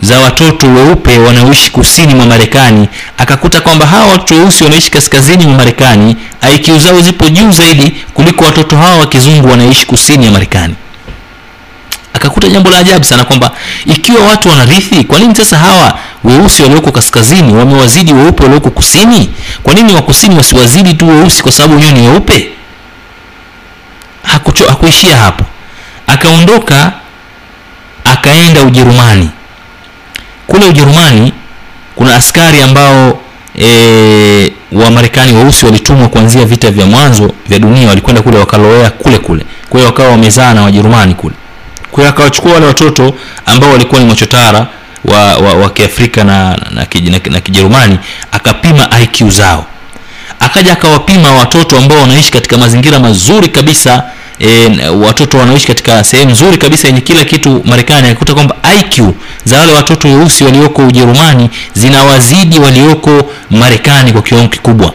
[0.01, 5.55] za watoto weupe wanaoishi kusini mwa marekani akakuta kwamba hawa watoto weusi wanaishi kaskazini mwa
[5.57, 6.15] marekani
[6.55, 10.75] iq zao zipo juu zaidi kuliko watoto hawa wa kizungu wanaishi kusini ya marekani
[12.17, 13.51] akakuta jambo la ajabu sana kwamba
[13.85, 19.33] ikiwa watu wanarithi kwa nini sasa hawa weusi walioko kaskazini wamewazidi weupe walioko kusini?
[19.63, 20.03] Kwa nini wa
[20.37, 22.49] wasiwazidi tu weusi kwa sababu wenyewe ni weupe?
[24.67, 25.45] Hakuishia hapo.
[26.07, 26.91] Akaondoka
[28.03, 29.29] akaenda ujerumani.
[30.47, 31.33] Kule ujerumani
[31.95, 33.19] kuna askari ambao
[33.61, 39.45] e, wamarekani weusi walitumwa kuanzia vita vya mwanzo vya dunia walikwenda kule wakalowea kule kule.
[39.69, 41.35] Kwa hiyo wakawa wamezaa na wajerumani kule
[41.91, 43.13] kwa hiyo akawachukua wale watoto
[43.45, 44.67] ambao walikuwa ni machotara
[45.05, 47.99] wa, wa, wa kiafrika na, na, na, na, kijerumani
[48.31, 49.65] akapima iq zao.
[50.39, 54.03] Akaja akawapima watoto ambao wanaishi katika mazingira mazuri kabisa
[54.39, 59.03] e, watoto wanaoishi katika sehemu nzuri kabisa yenye kila kitu marekani akakuta kwamba iq
[59.45, 64.93] za wale watoto weusi walioko ujerumani zinawazidi walioko marekani kwa kiwango kikubwa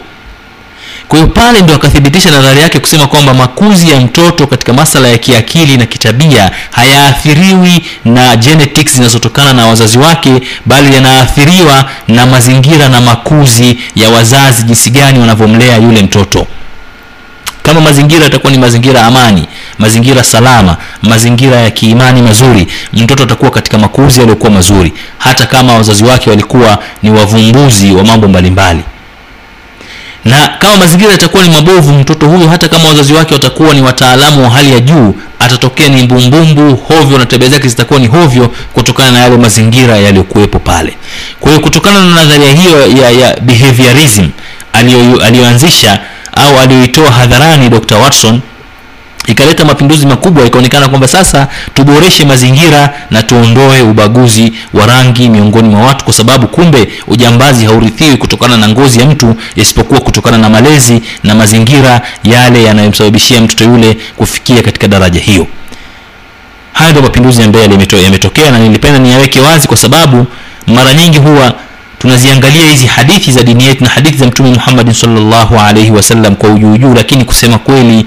[1.07, 5.17] kwa hiyo pale ndo akathibitisha nadhari yake kusema kwamba makuzi ya mtoto katika masala ya
[5.17, 13.01] kiakili na kitabia hayaathiriwi na genetics zinazotokana na wazazi wake bali yanaathiriwa na mazingira na
[13.01, 16.47] makuzi ya wazazi jinsi gani wanavyomlea yule mtoto.
[17.63, 19.47] Kama mazingira yatakuwa ni mazingira amani
[19.79, 26.03] mazingira salama mazingira ya kiimani mazuri mtoto atakuwa katika makuzi yaliyokuwa mazuri hata kama wazazi
[26.03, 28.79] wake walikuwa ni wavumbuzi wa mambo mbalimbali
[30.25, 34.43] na kama mazingira yatakuwa ni mabovu mtoto huyo hata kama wazazi wake watakuwa ni wataalamu
[34.43, 39.11] wa hali ya juu atatokea ni mbumbumbu hovyo na tabia zake zitakuwa ni hovyo kutokana
[39.11, 40.97] na yale mazingira yaliyokuwepo pale.
[41.39, 44.27] Kwa hiyo kutokana na nadharia hiyo ya, ya behaviorism
[45.25, 45.99] aliyoanzisha
[46.35, 48.39] au aliyoitoa hadharani dr watson
[49.27, 55.81] ikaleta mapinduzi makubwa ikaonekana kwamba sasa tuboreshe mazingira na tuondoe ubaguzi wa rangi miongoni mwa
[55.81, 61.01] watu kwa sababu kumbe ujambazi haurithiwi kutokana na ngozi ya mtu isipokuwa kutokana na malezi
[61.23, 65.47] na mazingira yale yanayomsababishia mtoto yule kufikia katika daraja hiyo.
[66.73, 70.27] Haya ndio mapinduzi ambayo yameto- yametokea na nilipenda niyaweke wazi kwa sababu
[70.67, 71.53] mara nyingi huwa
[71.99, 76.49] tunaziangalia hizi hadithi za dini yetu na hadithi za mtume muhammadin salllahu alaihi wasallam kwa
[76.49, 78.05] ujuujuu lakini kusema kweli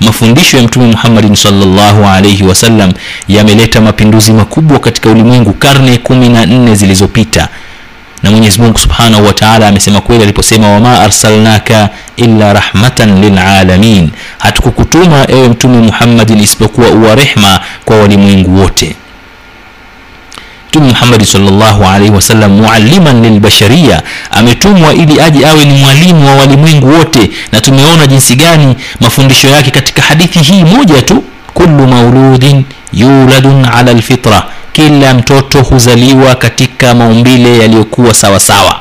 [0.00, 2.92] mafundisho ya mtume muhammadin salllahu alaihi wasallam
[3.28, 7.48] yameleta mapinduzi makubwa katika ulimwengu karne kumi na nne zilizopita.
[8.22, 15.26] Na mwenyezi mungu subhanahu wa taala amesema kweli aliposema wama arsalnaka illa rahmatan lilalamin hatukukutuma
[15.28, 18.96] ewe mtume muhammadin isipokuwa uwa rehma kwa walimwengu wote
[20.74, 26.88] mtume muhammadi salllahu alaihi wasallam mualliman lilbasharia ametumwa ili aje awe ni mwalimu wa walimwengu
[26.92, 27.30] wote.
[27.52, 33.92] Na tumeona jinsi gani mafundisho yake katika hadithi hii moja tu kullu mauludin yuladun ala
[33.92, 38.76] lfitra kila mtoto huzaliwa katika maumbile yaliyokuwa sawasawa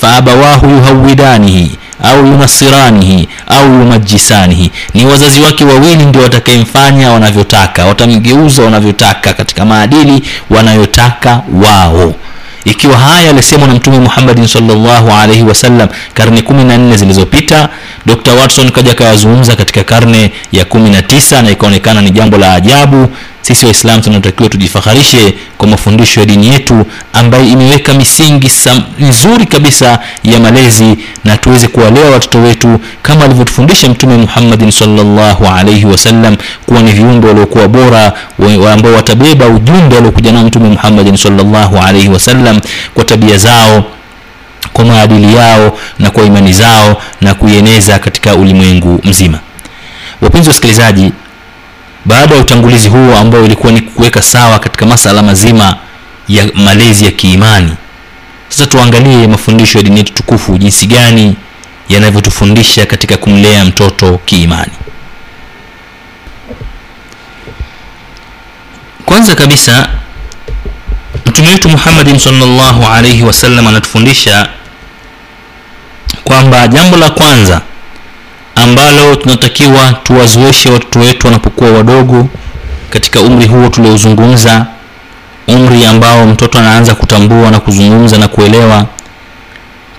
[0.00, 9.32] faabawahu yuhawidanihi au yunasiranihi au yumajisanihi ni wazazi wake wawili ndio watakayemfanya wanavyotaka watamgeuza wanavyotaka
[9.32, 12.14] katika maadili wanayotaka wao.
[12.64, 17.68] Ikiwa haya yalisemwa na mtume muhammadin salllahu alaihi wasallam karne 14 zilizopita
[18.06, 23.08] dr watson kaja akayazungumza katika karne ya 19 na ikaonekana ni jambo la ajabu
[23.46, 28.50] sisi waislamu tunatakiwa tujifaharishe kwa mafundisho ya dini yetu ambayo imeweka misingi
[29.00, 35.84] nzuri kabisa ya malezi na tuweze kuwalea watoto wetu kama alivyotufundisha mtume muhammadin salllahu alaihi
[35.86, 38.12] wasallam kuwa ni viumbe waliokuwa bora
[38.72, 42.60] ambao watabeba ujumbe aliokuja nao mtume muhammadin salllahu alaihi wasallam
[42.94, 43.84] kwa tabia zao
[44.72, 49.38] kwa maadili yao na kwa imani zao na kuieneza katika ulimwengu mzima.
[50.22, 51.12] Wapenzi wasikilizaji
[52.06, 55.76] baada ya utangulizi huo ambao ilikuwa ni kuweka sawa katika masala mazima
[56.28, 57.74] ya malezi ya kiimani.
[58.48, 61.36] Sasa tuangalie mafundisho ya dini yetu tukufu jinsi gani
[61.88, 64.72] yanavyotufundisha katika kumlea mtoto kiimani.
[69.06, 69.88] Kwanza kabisa
[71.26, 74.48] mtume wetu muhammadin salllahu alaihi wasallam anatufundisha
[76.24, 77.60] kwamba jambo la kwanza
[78.56, 82.28] ambalo tunatakiwa tuwazoeshe watoto wetu wanapokuwa wadogo
[82.90, 84.66] katika umri huo tuliozungumza
[85.48, 88.86] umri ambao mtoto anaanza kutambua na kuzungumza na kuelewa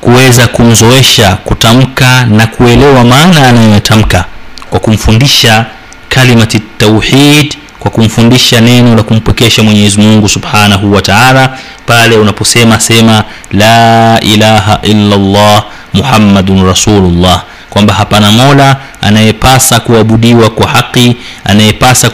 [0.02, 4.26] kuweza kumzoesha kutamka na kuelewa maana anayoyatamka
[4.70, 5.66] kwa kumfundisha
[6.10, 13.24] kalimati tauhid kwa kumfundisha neno la kumpwekesha mwenyezi mungu subhanahu wa taala pale unaposema sema
[13.52, 17.44] la ilaha illa llah muhammadun rasulullah
[17.78, 22.10] kwamba hapana mola anayepasa kuabudiwa kwa haki anayepasa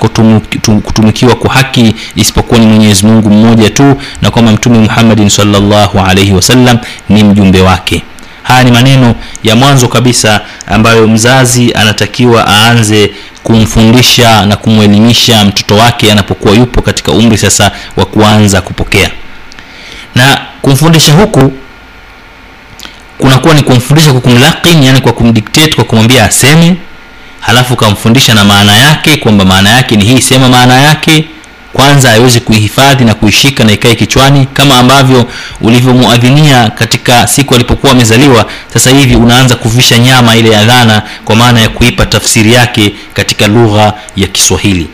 [0.83, 6.33] kutumikiwa kwa haki isipokuwa ni mwenyezi mungu mmoja tu na kwamba mtume muhammadin salllahu alaihi
[6.33, 6.77] wasallam
[7.09, 8.03] ni mjumbe wake.
[8.43, 13.11] Haya ni maneno ya mwanzo kabisa ambayo mzazi anatakiwa aanze
[13.43, 19.09] kumfundisha na kumwelimisha mtoto wake anapokuwa yupo katika umri sasa wa kuanza kupokea.
[20.15, 21.51] Na kumfundisha huku
[23.23, 26.75] kunakuwa ni kumfundisha kwa kumlakin yani kwa kumdictate kwa kumwambia aseme
[27.39, 31.25] halafu ukamfundisha na maana yake kwamba maana yake ni hii sema maana yake.
[31.73, 35.25] Kwanza aweze kuihifadhi na kuishika na ikae kichwani kama ambavyo
[35.61, 38.45] ulivyomuadhinia katika siku alipokuwa amezaliwa.
[38.73, 43.47] Sasa hivi unaanza kuvisha nyama ile ya dhana kwa maana ya kuipa tafsiri yake katika
[43.47, 44.87] lugha ya kiswahili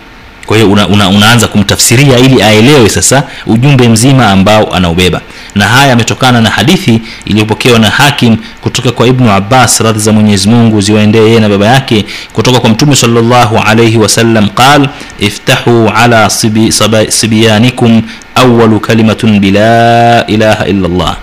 [0.49, 5.21] kwa hiyo una, una, unaanza kumtafsiria ili aelewe sasa ujumbe mzima ambao anaubeba.
[5.55, 10.49] Na haya yametokana na hadithi iliyopokewa na hakim kutoka kwa ibnu abbas radhi za mwenyezi
[10.49, 14.87] mungu ziwaendee yeye na baba yake kutoka kwa mtume salllahu alaihi wasallam qal
[15.19, 18.01] iftahu ala sibi, saba, sibyanikum
[18.35, 21.17] awalu kalimatun bila ilaha illa llah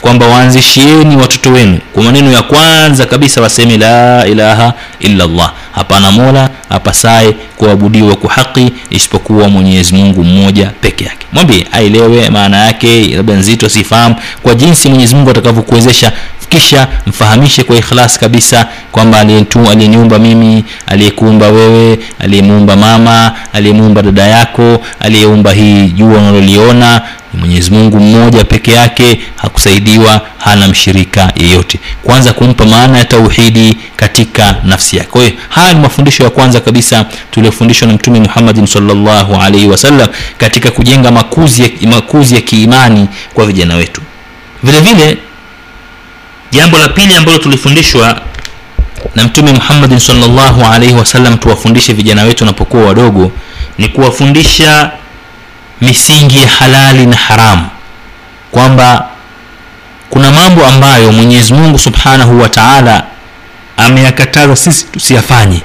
[0.00, 1.78] kwamba waanzishieni watoto wenu.
[1.92, 8.30] Kwa maneno ya kwanza kabisa waseme la ilaha illa allah hapana mola apasaye kuabudiwa kwa
[8.32, 11.26] haki isipokuwa mwenyezi mungu mmoja peke yake.
[11.32, 16.12] Mwambie aelewe maana yake labda nzito asifahamu kwa jinsi mwenyezi mungu atakavyokuwezesha
[16.60, 24.84] kisha mfahamishe kwa ikhlas kabisa kwamba aliyeniumba mimi aliyekuumba wewe aliyemuumba mama aliyemuumba dada yako
[25.00, 27.02] aliyeumba hii jua unaloliona
[27.34, 31.80] mwenyezi mungu mmoja peke yake hakusaidiwa hana mshirika yeyote.
[32.02, 35.08] Kwanza kumpa maana ya tauhidi katika nafsi yake.
[35.10, 40.08] Kwa hiyo haya ni mafundisho ya kwanza kabisa tuliofundishwa na mtume muhammadin salllahu alaihi wasallam
[40.38, 44.00] katika kujenga makuzi ya, makuzi ya kiimani kwa vijana wetu.
[44.62, 45.18] Vile vile
[46.52, 48.20] jambo la pili ambalo tulifundishwa
[49.14, 53.32] na mtume muhammadin salllahu alaihi wasallam tuwafundishe vijana wetu wanapokuwa wadogo
[53.78, 54.90] ni kuwafundisha
[55.80, 57.66] misingi ya halali na haramu.
[58.50, 59.06] Kwamba
[60.10, 63.04] kuna mambo ambayo mwenyezi mungu subhanahu wa taala
[63.76, 65.60] ameyakataza sisi tusiyafanye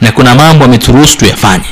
[0.00, 1.64] na kuna mambo ameturuhusu tuyafanye.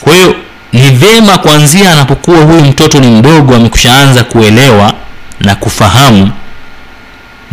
[0.00, 0.34] Kwa hiyo
[0.72, 4.92] ni vema kuanzia anapokuwa huyu mtoto ni mdogo amekushaanza kuelewa
[5.40, 6.30] na kufahamu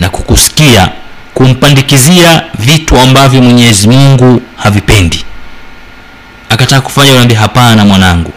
[0.02, 0.90] na kukusikia
[1.34, 5.26] kumpandikizia vitu ambavyo mwenyezi mungu havipendi.
[6.50, 8.32] Akataka kufanya unaambia hapana mwanangu.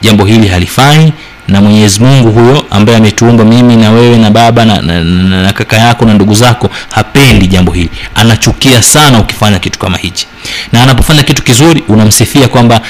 [0.00, 1.12] Jambo hili halifai
[1.48, 5.52] na mwenyezi mungu huyo ambaye ametuumba mimi na wewe na baba na, na, na, na
[5.52, 7.90] kaka yako na ndugu zako hapendi jambo hili.
[8.14, 10.26] Anachukia sana ukifanya kitu kama hichi.
[10.72, 12.80] Na anapofanya kitu kizuri unamsifia kwamba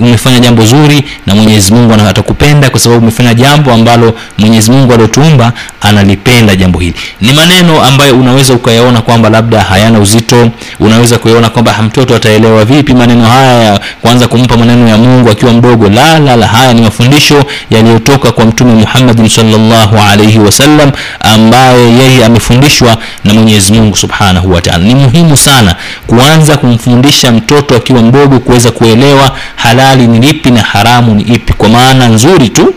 [0.00, 5.52] umefanya jambo zuri na mwenyezi mungu atakupenda kwa sababu umefanya jambo ambalo mwenyezi mungu aliotuumba
[5.80, 6.94] analipenda jambo hili.
[7.20, 12.94] Ni maneno ambayo unaweza ukayaona kwamba labda hayana uzito unaweza kuyaona kwamba mtoto ataelewa vipi
[12.94, 15.88] maneno haya ya kwanza kumpa maneno ya mungu akiwa mdogo.
[15.88, 22.24] La la la haya ni mafundisho yaliyotoka kwa mtume muhammadin salllahu alaihi wasallam ambaye yeye
[22.24, 25.74] amefundishwa na mwenyezi mungu subhanahu wa ni muhimu sana
[26.06, 31.52] kuanza kumfundisha mtoto akiwa mdogo kuweza kuelewa halali ni lipi na haramu ni ipi.
[31.52, 32.74] Kwa maana nzuri tu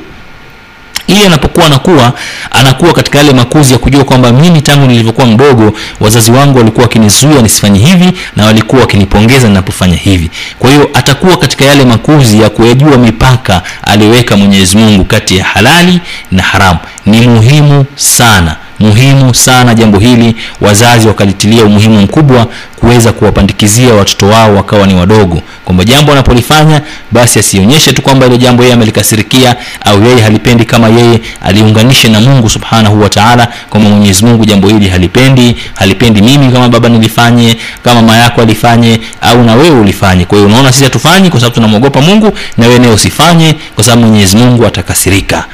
[1.08, 2.14] ili anapokuwa anakuwa
[2.52, 7.42] anakuwa katika yale makuzi ya kujua kwamba mimi tangu nilivyokuwa mdogo wazazi wangu walikuwa wakinizuia
[7.42, 10.32] nisifanye hivi na walikuwa wakinipongeza ninapofanya hivi.
[10.60, 16.00] Kwa hiyo atakuwa katika yale makuzi ya kuyajua mipaka aliyoweka mwenyezi mungu kati ya halali
[16.32, 16.80] na haramu.
[17.06, 20.36] Ni muhimu sana muhimu sana jambo hili.
[20.62, 27.40] Wazazi wakalitilia umuhimu mkubwa kuweza kuwapandikizia watoto wao wakawa ni wadogo kwamba jambo anapolifanya basi
[27.40, 32.50] asionyeshe tu kwamba ile jambo yeye amelikasirikia au yeye halipendi kama yeye aliunganishe na mungu
[32.50, 38.02] subhanahu wa taala kwamba mwenyezi mungu jambo hili halipendi halipendi mimi kama baba nilifanye kama
[38.02, 40.26] mama yako alifanye au na wewe ulifanye.
[40.26, 44.08] Kwa hiyo unaona sisi hatufanyi kwa sababu tunamwogopa mungu na wewe naye usifanye kwa sababu
[44.08, 45.46] mwenyezi mungu atakasirika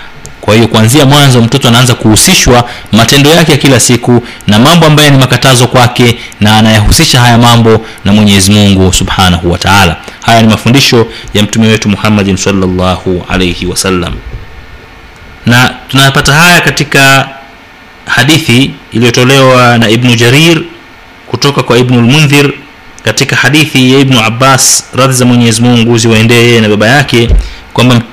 [0.44, 5.10] kwa hiyo kuanzia mwanzo mtoto anaanza kuhusishwa matendo yake ya kila siku na mambo ambayo
[5.10, 9.98] ni makatazo kwake na anayahusisha haya mambo na mwenyezi mungu subhanahu wa taala.
[10.22, 14.14] Haya ni mafundisho ya mtume wetu muhammadin salllahu alaihi wasallam
[15.46, 17.30] na tunayapata haya katika
[18.06, 20.62] hadithi iliyotolewa na ibnu jarir
[21.28, 22.52] kutoka kwa ibnu lmundhir
[23.04, 27.30] katika hadithi ya ibnu abbas radhi za mwenyezi mungu ziwaendee na baba yake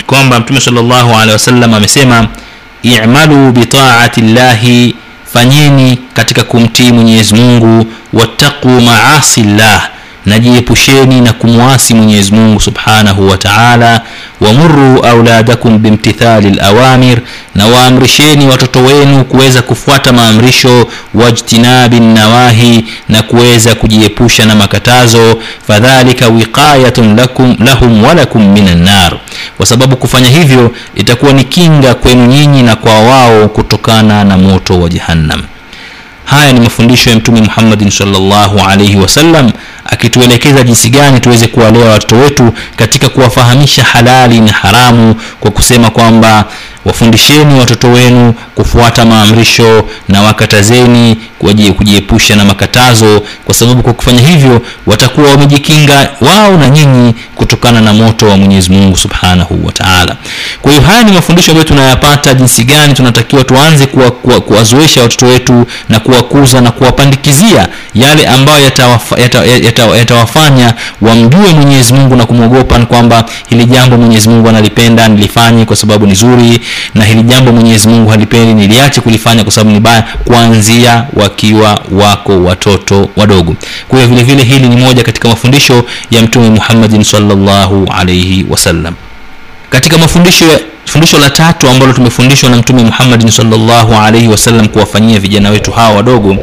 [0.07, 2.29] kwamba mtume salllahu alehi wasallam amesema
[2.83, 4.95] imalu bitaati llahi
[5.33, 9.89] fanyeni katika kumtii mwenyezi mungu wattaquu maasi llah
[10.31, 14.01] najiepusheni na kumwasi mwenyezi mungu subhanahu wa taala.
[14.41, 17.19] Wamuru auladakum bimtithali lawamir
[17.55, 25.39] na waamrisheni watoto wenu kuweza kufuata maamrisho wajtinabi nawahi na kuweza kujiepusha na makatazo.
[25.67, 27.17] Fadhalika wiqayatun
[27.65, 29.13] lahum walakum min annar
[29.57, 34.81] kwa sababu kufanya hivyo itakuwa ni kinga kwenu nyinyi na kwa wao kutokana na moto
[34.81, 35.43] wa jahannam
[36.31, 39.53] haya ni mafundisho ya mtume muhammadin salllahu alaihi wasallam
[39.85, 46.45] akituelekeza jinsi gani tuweze kuwalea watoto wetu katika kuwafahamisha halali na haramu kwa kusema kwamba
[46.85, 51.17] wafundisheni watoto wenu kufuata maamrisho na wakatazeni
[51.77, 57.93] kujiepusha na makatazo kwa sababu kwa kufanya hivyo watakuwa wamejikinga wao na nyinyi kutokana na
[57.93, 60.17] moto wa mwenyezi mungu subhanahu wa taala.
[60.63, 63.87] Kwa hiyo haya ni mafundisho ambayo tunayapata jinsi gani tunatakiwa tuanze
[64.47, 70.75] kuwazoesha kuwa, watoto wetu na kuwakuza na kuwapandikizia yale ambayo yatawafanya yata, yata, yata, yata
[71.01, 76.15] wamjue mwenyezi mungu na kumwogopa kwamba hili jambo mwenyezi mungu analipenda nilifanye kwa sababu ni
[76.15, 76.61] zuri
[76.95, 82.43] na hili jambo mwenyezi mungu halipendi niliache kulifanya kwa sababu ni baya kuanzia wakiwa wako
[82.43, 83.55] watoto wadogo.
[83.89, 88.95] Kwa hiyo vile vile hili ni moja katika mafundisho ya mtume muhammadin salllahu alaihi wasallam.
[89.71, 90.45] Katika mafundisho
[90.93, 95.97] fundisho la tatu ambalo tumefundishwa na mtume muhammadin salllahu alaihi wasallam kuwafanyia vijana wetu hawa
[95.97, 96.37] wadogo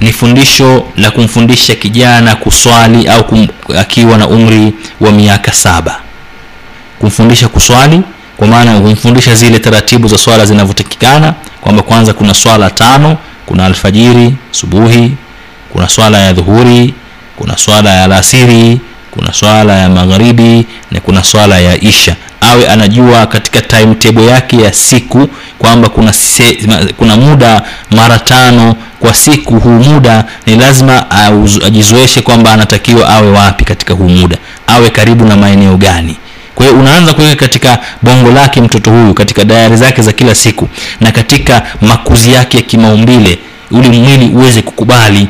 [0.00, 6.00] ni fundisho la kumfundisha kijana kuswali au kum, akiwa na umri wa miaka saba.
[6.98, 8.00] Kumfundisha kuswali
[8.36, 13.16] kwa maana kumfundisha zile taratibu za swala zinavyotakikana kwamba kwanza kuna swala tano
[13.46, 15.12] kuna alfajiri subuhi
[15.72, 16.94] kuna swala ya dhuhuri
[17.36, 18.80] kuna swala ya alasiri
[19.10, 22.16] kuna swala ya magharibi na kuna swala ya isha.
[22.40, 26.58] Awe anajua katika timetable yake ya siku kwamba kuna, se,
[26.96, 29.60] kuna muda mara tano kwa siku.
[29.60, 31.10] Huu muda ni lazima
[31.66, 34.36] ajizoeshe kwamba anatakiwa awe wapi katika huu muda.
[34.66, 36.16] Awe karibu na maeneo gani.
[36.54, 40.68] Kwa hiyo unaanza kuweka katika bongo lake mtoto huyu katika dayari zake za kila siku
[41.00, 43.38] na katika makuzi yake ya kimaumbile
[43.70, 45.28] uli mwili uweze kukubali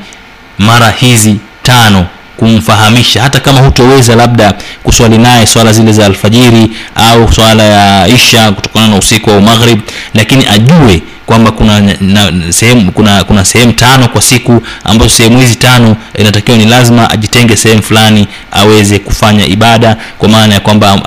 [0.58, 2.06] mara hizi tano
[2.44, 3.22] kumfahamisha.
[3.22, 8.88] Hata kama hutoweza labda kuswali naye swala zile za alfajiri au swala ya isha kutokana
[8.88, 9.80] na usiku au maghrib
[10.14, 15.54] lakini ajue kwamba kuna na, sehemu kuna kuna sehemu tano kwa siku ambazo sehemu hizi
[15.56, 20.98] tano inatakiwa ni lazima ajitenge sehemu fulani aweze kufanya ibada kwa maana ya kwamba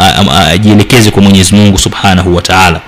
[0.51, 2.79] ajielekeze kwa mwenyezi mungu subhanahu wa taala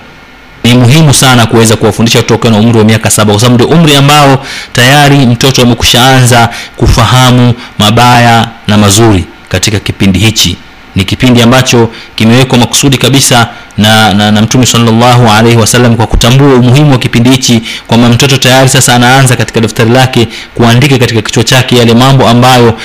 [0.66, 3.96] ni muhimu sana kuweza kuwafundisha kutoka na umri wa miaka saba kwa sababu ndio umri
[3.96, 10.58] ambao tayari mtoto amekushaanza kufahamu mabaya na mazuri katika kipindi hichi.
[10.96, 16.54] Ni kipindi ambacho kimewekwa makusudi kabisa na, na, na mtume salllahu alaihi wasallam kwa kutambua
[16.56, 21.44] umuhimu wa kipindi hichi kwamba mtoto tayari sasa anaanza katika daftari lake kuandika katika kichwa
[21.44, 22.78] chake yale mambo ambayo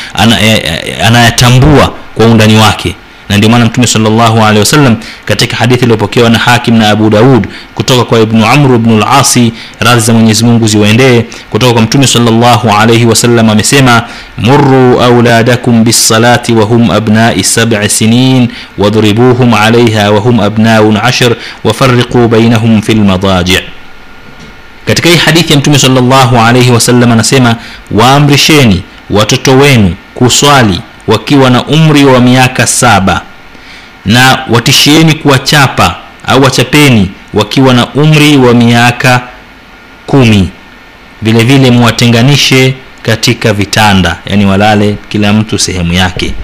[1.07, 2.97] anayatambua ana, ana kwa undani wake
[3.31, 7.47] na ndio maana mtume salllahu alehi wasallam katika hadithi iliyopokewa na hakim na abu daud
[7.75, 12.69] kutoka kwa ibnu amru bnu lasi radhi za mwenyezi mungu ziwaendee kutoka kwa mtume salllahu
[12.71, 14.03] alaihi wasallam amesema
[14.39, 22.95] muruu auladakum bisalati wahum abnai sabi sinin wadribuhum alaiha wahum abnaun ashir wafariquu bainahum fi
[22.95, 23.59] lmadaji
[24.87, 27.57] katika hii hadithi ya mtume salllahu alaihi wasallam anasema
[27.91, 30.81] waamrisheni watoto wenu kuswali
[31.11, 33.23] wakiwa na umri wa miaka saba
[34.05, 35.97] na watishieni kuwachapa
[36.27, 39.23] au wachapeni wakiwa na umri wa miaka
[40.07, 40.51] kumi.
[41.23, 46.35] Vile vile muwatenganishe katika vitanda yani walale kila mtu sehemu yake.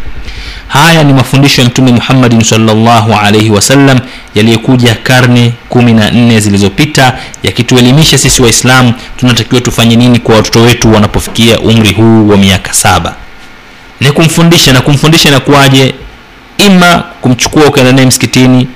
[0.69, 3.99] Haya ni mafundisho ya mtume muhammadin salllahu alaihi wasallam
[4.35, 10.93] yaliyokuja karne kumi na nne zilizopita yakituelimisha sisi waislamu tunatakiwa tufanye nini kwa watoto wetu
[10.93, 13.15] wanapofikia umri huu wa miaka saba
[14.01, 15.95] ni kumfundisha na kumfundisha inakuwaje?
[16.59, 18.69] Ima kumchukua ukaenda naye msikitini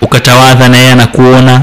[0.00, 1.62] ukatawadha na yeye anakuona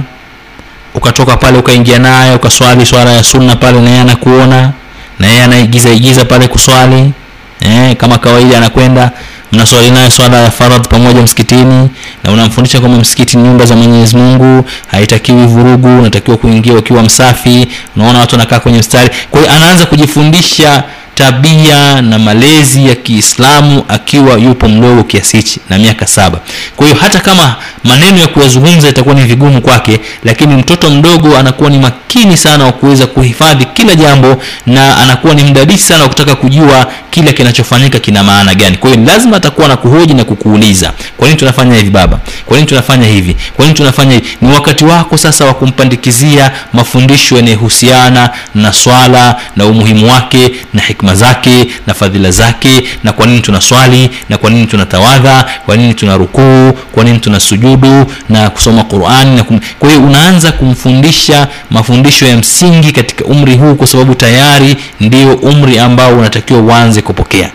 [0.93, 4.71] ukatoka pale ukaingia naye ukaswali swala ya sunna pale na yeye anakuona
[5.19, 7.11] na yeye anaigiza igiza pale kuswali
[7.59, 9.11] eh, kama kawaida anakwenda
[9.51, 11.89] mnaswali naye swala ya faradh pamoja msikitini
[12.23, 17.67] na unamfundisha kwamba msikiti ni nyumba za mwenyezi mungu haitakiwi vurugu unatakiwa kuingia ukiwa msafi
[17.95, 19.09] unaona watu wanakaa kwenye mstari.
[19.31, 20.83] Kwa hiyo anaanza kujifundisha
[21.15, 26.39] tabia na malezi ya kiislamu akiwa yupo mdogo kiasi hichi na miaka saba.
[26.75, 31.69] Kwa hiyo hata kama maneno ya kuyazungumza itakuwa ni vigumu kwake lakini mtoto mdogo anakuwa
[31.69, 36.35] ni makini sana wa kuweza kuhifadhi kila jambo na anakuwa ni mdadisi sana wa kutaka
[36.35, 38.77] kujua kila kinachofanyika kina maana gani?
[38.77, 42.19] Kwa hiyo lazima atakuwa na kuhoji na kukuuliza kwa nini tunafanya hivi baba?
[42.45, 43.35] Kwa nini tunafanya hivi?
[43.55, 44.27] Kwa nini tunafanya hivi?
[44.41, 51.15] Ni wakati wako sasa wa kumpandikizia mafundisho yanayohusiana na swala na umuhimu wake na hikma
[51.15, 56.17] zake na fadhila zake na kwa nini tunaswali na kwa nini tunatawadha kwa nini tuna
[56.17, 59.59] rukuu kwa nini tuna sujudu na kusoma qurani kum...
[59.79, 65.79] kwa hiyo unaanza kumfundisha mafundisho ya msingi katika umri huu kwa sababu tayari ndio umri
[65.79, 67.49] ambao unatakiwa uanze kupokea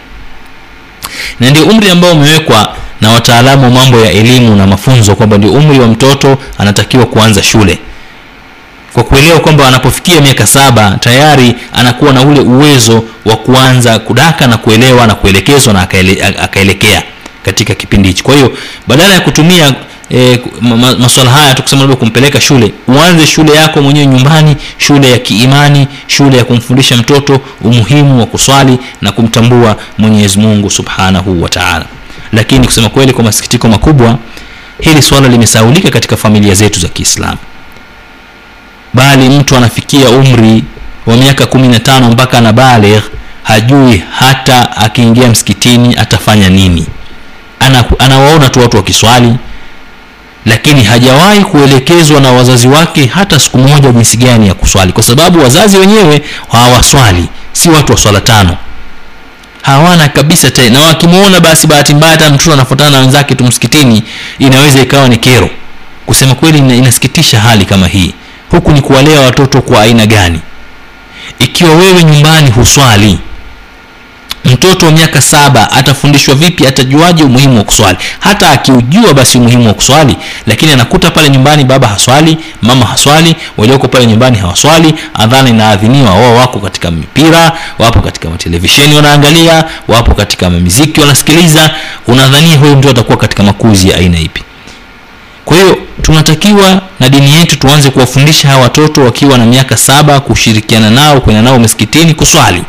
[1.40, 5.52] na ndio umri ambao umewekwa na wataalamu wa mambo ya elimu na mafunzo kwamba ndio
[5.52, 7.78] umri wa mtoto anatakiwa kuanza shule.
[8.92, 14.56] Kwa kuelewa kwamba anapofikia miaka saba tayari anakuwa na ule uwezo wa kuanza kudaka na
[14.56, 15.80] kuelewa na kuelekezwa na
[16.42, 17.02] akaelekea
[17.44, 18.22] katika kipindi hichi.
[18.22, 18.52] Kwa hiyo
[18.86, 19.74] badala ya kutumia
[20.10, 20.40] e,
[20.98, 22.72] maswala haya tukusema labda kumpeleka shule.
[22.88, 28.78] Uanze shule yako mwenyewe nyumbani shule ya kiimani shule ya kumfundisha mtoto umuhimu wa kuswali
[29.02, 31.84] na kumtambua mwenyezi mungu subhanahu wa taala.
[32.32, 34.18] Lakini kusema kweli kwa masikitiko makubwa
[34.80, 37.38] hili swala limesaulika katika familia zetu za kiislamu.
[38.94, 40.64] Bali mtu anafikia umri
[41.06, 43.02] wa miaka kumi na tano mpaka na baligh
[43.42, 46.86] hajui hata akiingia msikitini atafanya nini.
[47.60, 49.34] Ana, anawaona tu watu wakiswali
[50.46, 54.92] lakini hajawahi kuelekezwa na wazazi wake hata siku moja jinsi gani ya kuswali.
[54.92, 56.22] Kwa sababu wazazi wenyewe
[56.52, 58.56] hawaswali si watu wa swala tano.
[59.62, 60.80] Hawana kabisa tena.
[60.80, 64.02] Na wakimwona basi bahati mbaya hata mtoto anafuatana na wenzake tu msikitini
[64.38, 65.50] inaweza ikawa ni kero.
[66.06, 68.14] Kusema kweli inasikitisha hali kama hii.
[68.50, 70.40] Huku ni kuwalea watoto kwa aina gani?
[71.38, 73.18] Ikiwa wewe nyumbani huswali
[74.44, 77.98] mtoto wa miaka saba atafundishwa vipi atajuaje umuhimu wa kuswali?
[78.20, 80.16] Hata akiujua basi umuhimu wa kuswali
[80.46, 86.34] lakini anakuta pale nyumbani baba haswali mama haswali walioko pale nyumbani hawaswali adhana inaadhiniwa wao
[86.36, 91.70] wako katika mipira wapo katika matelevisheni wanaangalia wapo katika miziki wanasikiliza
[92.06, 94.42] unadhania huyu mtu atakuwa katika makuzi ya aina ipi?
[95.44, 100.90] Kwa hiyo tunatakiwa na dini yetu tuanze kuwafundisha hawa watoto wakiwa na miaka saba kushirikiana
[100.90, 102.62] nao kwenda nao misikitini kuswali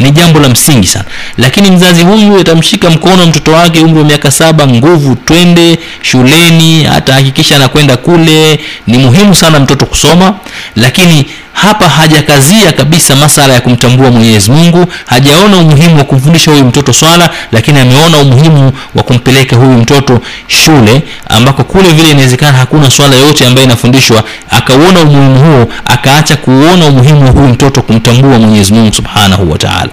[0.00, 1.04] ni jambo la msingi sana.
[1.38, 7.56] Lakini mzazi huyu atamshika mkono mtoto wake umri wa miaka saba nguvu twende shuleni atahakikisha
[7.56, 8.60] anakwenda kule.
[8.86, 10.34] Ni muhimu sana mtoto kusoma
[10.76, 16.92] lakini hapa hajakazia kabisa masala ya kumtambua mwenyezi mungu hajaona umuhimu wa kumfundisha huyu mtoto
[16.92, 23.16] swala lakini ameona umuhimu wa kumpeleka huyu mtoto shule ambako kule vile inawezekana hakuna swala
[23.16, 24.24] yoyote ambayo inafundishwa.
[24.50, 29.88] Akauona umuhimu huo akaacha kuuona umuhimu wa huyu mtoto kumtambua mwenyezi mungu subhanahu wa taala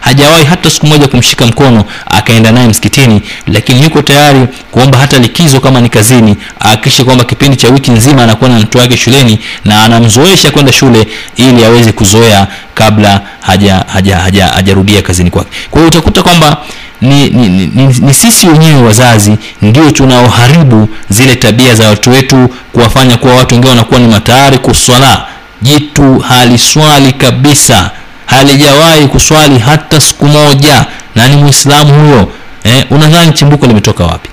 [0.00, 4.40] hajawahi hata siku moja kumshika mkono akaenda naye msikitini lakini yuko tayari
[4.70, 8.78] kuomba hata likizo kama ni kazini ahakikishe kwamba kipindi cha wiki nzima anakuwa na mtoto
[8.78, 15.30] wake shuleni na anamzoesha kwenda shule ili aweze kuzoea kabla hajarudia haja, haja, haja kazini
[15.30, 15.50] kwake.
[15.70, 16.56] Kwa hiyo utakuta kwamba
[17.00, 22.48] ni, ni, ni, ni, ni sisi wenyewe wazazi ndio tunaoharibu zile tabia za watu wetu
[22.72, 25.26] kuwafanya kuwa watu wengine wanakuwa ni matayari kuswala
[25.62, 27.90] jitu haliswali kabisa
[28.26, 30.86] halijawahi kuswali hata siku moja.
[31.14, 32.32] Na ni muislamu huyo
[32.64, 34.30] eh, unadhani chimbuko limetoka wapi?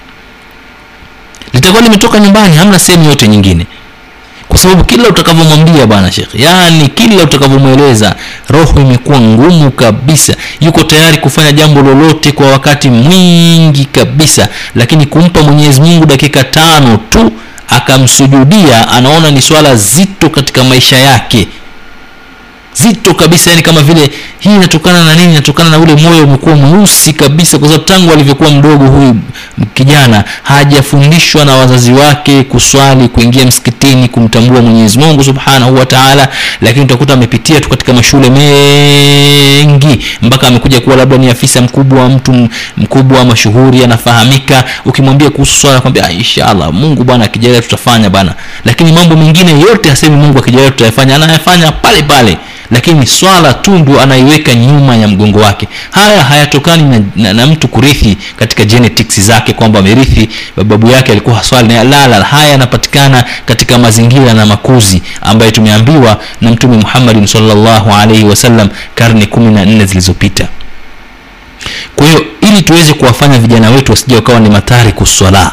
[1.53, 3.67] Litakuwa limetoka nyumbani hamna sehemu yote nyingine.
[4.47, 8.15] Kwa sababu kila utakavyomwambia bwana shekh yaani kila utakavyomweleza
[8.49, 10.33] roho imekuwa ngumu kabisa.
[10.61, 14.47] Yuko tayari kufanya jambo lolote kwa wakati mwingi kabisa.
[14.75, 17.31] Lakini kumpa mwenyezi mungu dakika tano tu
[17.69, 21.47] akamsujudia anaona ni swala zito katika maisha yake
[22.73, 24.09] zito kabisa yani kama vile
[24.39, 25.31] hii inatokana na nini?
[25.31, 29.15] Inatokana na ule moyo umekuwa mweusi kabisa kwa sababu tangu alivyokuwa mdogo huyu
[29.73, 36.27] kijana hajafundishwa na wazazi wake kuswali kuingia msikitini kumtambua mwenyezi mungu subhanahu wa taala.
[36.61, 42.47] Lakini utakuta amepitia tu katika mashule mengi mpaka amekuja kuwa labda ni afisa mkubwa mtu
[42.77, 44.63] mkubwa mashuhuri anafahamika.
[44.85, 48.35] Ukimwambia kuhusu swala kwambia inshallah mungu bwana akijalia tutafanya bana.
[48.65, 52.37] Lakini mambo mengine yote asemi mungu akijalia tutayafanya anayafanya pale pale
[52.73, 55.67] lakini swala tu ndio anaiweka nyuma ya mgongo wake.
[55.91, 61.35] Haya hayatokani na, na, na mtu kurithi katika genetics zake kwamba amerithi babu yake alikuwa
[61.35, 67.27] haswali na la la haya yanapatikana katika mazingira na makuzi ambayo tumeambiwa na mtume muhammadin
[67.27, 70.47] salllahu alaihi wasallam karne kumi na nne zilizopita.
[71.95, 75.51] Kwa hiyo ili tuweze kuwafanya vijana wetu wasija wakawa ni matari kuswala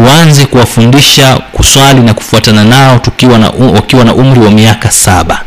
[0.00, 5.42] tuanze kuwafundisha kuswali na kufuatana nao tukiwa na, wakiwa na umri wa miaka saba.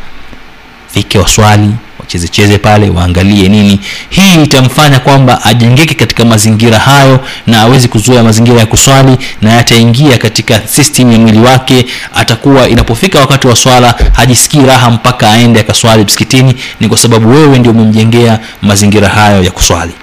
[0.94, 3.80] Fike waswali wachezecheze pale waangalie nini.
[4.10, 10.18] Hii itamfanya kwamba ajengeke katika mazingira hayo na awezi kuzoea mazingira ya kuswali na yataingia
[10.18, 11.86] katika system ya mwili wake.
[12.16, 16.56] Atakuwa inapofika wakati wa swala hajisikii raha mpaka aende akaswali msikitini.
[16.80, 19.94] Ni kwa sababu wewe ndio umemjengea mazingira hayo ya kuswali.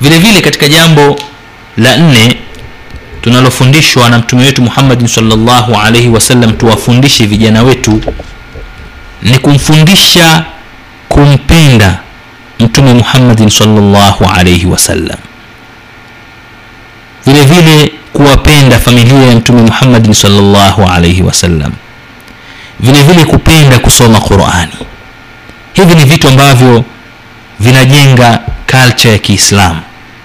[0.00, 1.18] Vile vile katika jambo
[1.76, 2.36] la nne
[3.24, 8.00] tunalofundishwa na mtume wetu muhammadin salllahu alaihi wasallam tuwafundishe vijana wetu
[9.22, 10.44] ni kumfundisha
[11.08, 11.98] kumpenda
[12.60, 15.18] mtume muhammadin salllahu alaihi wasallam
[17.26, 21.72] vile vile kuwapenda familia ya mtume muhammadin salllahu alaihi wasallam
[22.80, 24.72] vile vile kupenda kusoma qurani.
[25.72, 26.84] Hivi ni vitu ambavyo
[27.60, 29.80] vinajenga culture ya kiislamu.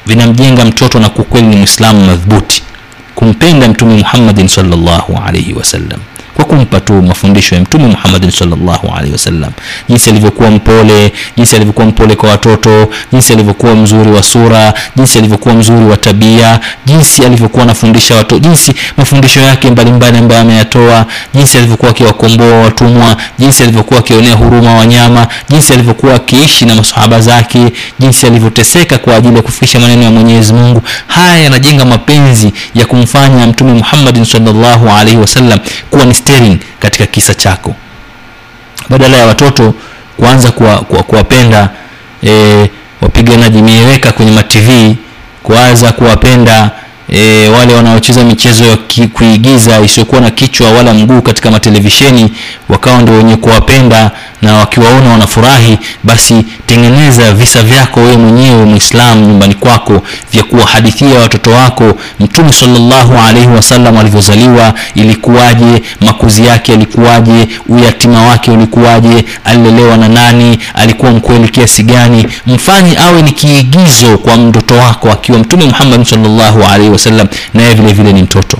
[0.05, 2.63] Vinamjenga mtoto na kukweli ni mwislamu madhubuti
[3.19, 5.99] kumpenda mtume muhammadin salllahu alaihi wasallam
[6.39, 9.51] kwa kumpa tu mafundisho ya mtume muhammadin salllahu alaihi wasallam.
[9.89, 15.55] Jinsi alivyokuwa mpole jinsi alivyokuwa mpole kwa watoto jinsi alivyokuwa mzuri wa sura jinsi alivyokuwa
[15.55, 21.91] mzuri wa tabia jinsi alivyokuwa anafundisha watu jinsi mafundisho yake mbalimbali ambayo ameyatoa jinsi alivyokuwa
[21.91, 27.59] akiwakomboa watumwa jinsi alivyokuwa akionea huruma wanyama jinsi alivyokuwa akiishi na masahaba zake
[27.99, 30.81] jinsi alivyoteseka kwa ajili ya kufikisha maneno ya mwenyezi mungu.
[31.07, 35.59] Haya yanajenga mapenzi ya kumfanya mtume muhammadin salllahu alaihi wasallam
[35.91, 37.75] kuwa ni steering katika kisa chako.
[38.89, 39.73] Badala ya watoto
[40.17, 40.51] kuanza
[41.07, 41.69] kuwapenda
[42.23, 42.69] e,
[43.01, 44.95] wapiganaji mieleka kwenye matv
[45.43, 46.71] kuanza kuwapenda
[47.11, 48.77] e, wale wanaocheza michezo ya
[49.13, 52.33] kuigiza isiyokuwa na kichwa wala mguu katika matelevisheni
[52.69, 59.53] wakawa ndio wenye kuwapenda na wakiwaona wanafurahi basi tengeneza visa vyako wewe mwenyewe mwislamu nyumbani
[59.53, 60.01] kwako
[60.31, 68.51] vya kuwahadithia watoto wako mtume salllahu alaihi wasallam alivyozaliwa ilikuwaje makuzi yake yalikuwaje uyatima wake
[68.51, 75.11] ulikuwaje alilelewa na nani alikuwa mkweli kiasi gani mfanye awe ni kiigizo kwa mtoto wako
[75.11, 78.57] akiwa mtume muhammad salllahu alaihi wasallam naye vile vile ni mtoto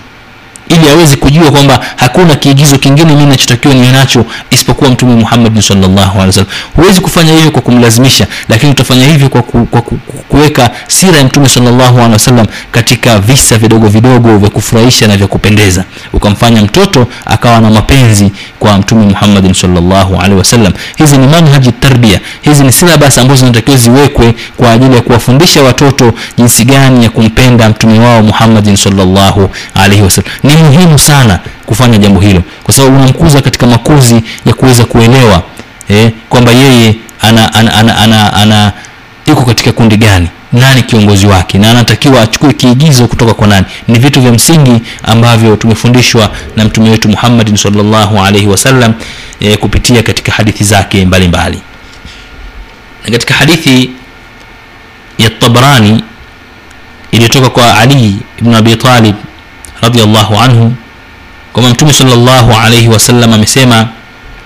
[0.70, 6.20] ili aweze kujua kwamba hakuna kiigizo kingine mimi nachotakiwa niwe nacho isipokuwa mtume muhammad sallallahu
[6.76, 9.98] huwezi kufanya hivyo kwa kumlazimisha lakini utafanya hivyo kwa, ku, kwa ku,
[10.30, 15.28] kuweka sira ya mtume sallallahu alaihi wasallam katika visa vidogo vidogo vya kufurahisha na vya
[15.28, 15.84] kupendeza.
[16.14, 20.74] Ukamfanya mtoto akawa na mapenzi kwa mtume muhammad sallallahu alaihi wasallam.
[20.98, 26.14] Hizi ni manhaji tarbia hizi ni silabas ambazo zinatakiwa ziwekwe kwa ajili ya kuwafundisha watoto
[26.38, 30.32] jinsi gani ya kumpenda mtume wao muhammadin sallallahu alaihi wasallam.
[30.44, 35.44] Ni muhimu sana kufanya jambo hilo kwa sababu unamkuza katika makuzi ya kuweza kuelewa
[35.90, 38.74] eh, kwamba yeye ana, ana, ana, ana, ana
[39.28, 43.66] yuko katika kundi gani nani kiongozi wake na anatakiwa achukue kiigizo kutoka kwa nani.
[43.88, 48.94] Ni vitu vya msingi ambavyo tumefundishwa na mtume wetu muhammadin salllahu alaihi wasallam
[49.40, 51.62] e, kupitia katika hadithi zake mbalimbali.
[53.06, 53.90] Na katika hadithi
[55.18, 56.04] ya tabrani
[57.12, 58.76] iliyotoka kwa ali ibn abi
[59.84, 60.72] رضي الله عنه
[61.56, 63.88] كما متومي صلى الله عليه وسلم مسيما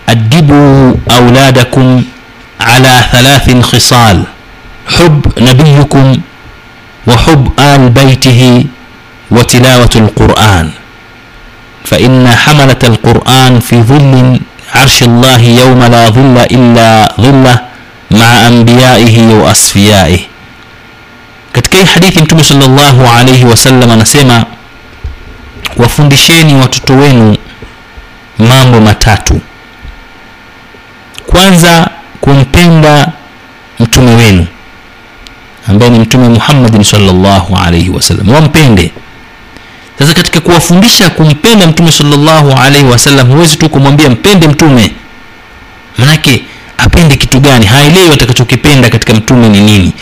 [0.09, 2.03] أدبوا أولادكم
[2.61, 4.23] على ثلاث خصال
[4.97, 6.05] حب نبيكم
[7.07, 8.65] وحب آل بيته
[9.31, 10.69] وتلاوة القرآن
[11.86, 14.39] فإن حملة القرآن في ظل
[14.75, 17.55] عرش الله يوم لا ظل إلا ظلة
[18.11, 20.19] مع أنبيائه وأصفيائه
[21.53, 24.45] كتكي حديث متومي صلى الله عليه وسلم نسيما
[25.78, 27.38] wafundisheni watoto wenu
[28.39, 29.41] mambo matatu.
[31.26, 31.89] Kwanza
[32.21, 33.11] kumpenda
[33.80, 34.47] mtume wenu
[35.67, 38.91] ambaye ni mtume muhammadin salllahu alaihi wasallam wampende.
[39.99, 44.91] Sasa katika kuwafundisha kumpenda mtume salllahu alaihi wasallam huwezi tu kumwambia mpende mtume.
[45.97, 46.43] Manake
[46.78, 47.65] apende kitu gani?
[47.65, 49.93] Haelewi atakachokipenda katika mtume ni nini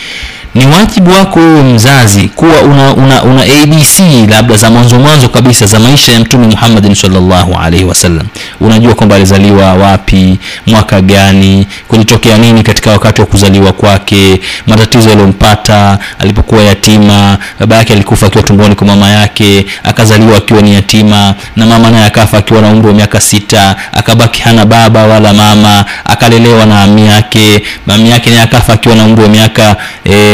[0.54, 3.98] ni wajibu wako wewe mzazi kuwa una, una, una abc
[4.30, 8.26] labda za mwanzo mwanzo kabisa za maisha ya mtume muhammadin salllahu alaihi wasallam.
[8.60, 15.98] Unajua kwamba alizaliwa wapi mwaka gani kulitokea nini katika wakati wa kuzaliwa kwake matatizo yaliyompata
[16.18, 21.66] alipokuwa yatima baba yake alikufa akiwa tumboni kwa mama yake akazaliwa akiwa ni yatima na
[21.66, 26.66] mama naye akafa akiwa na umri wa miaka sita akabaki hana baba wala mama akalelewa
[26.66, 29.76] na ami yake mami yake naye akafa akiwa na umri wa miaka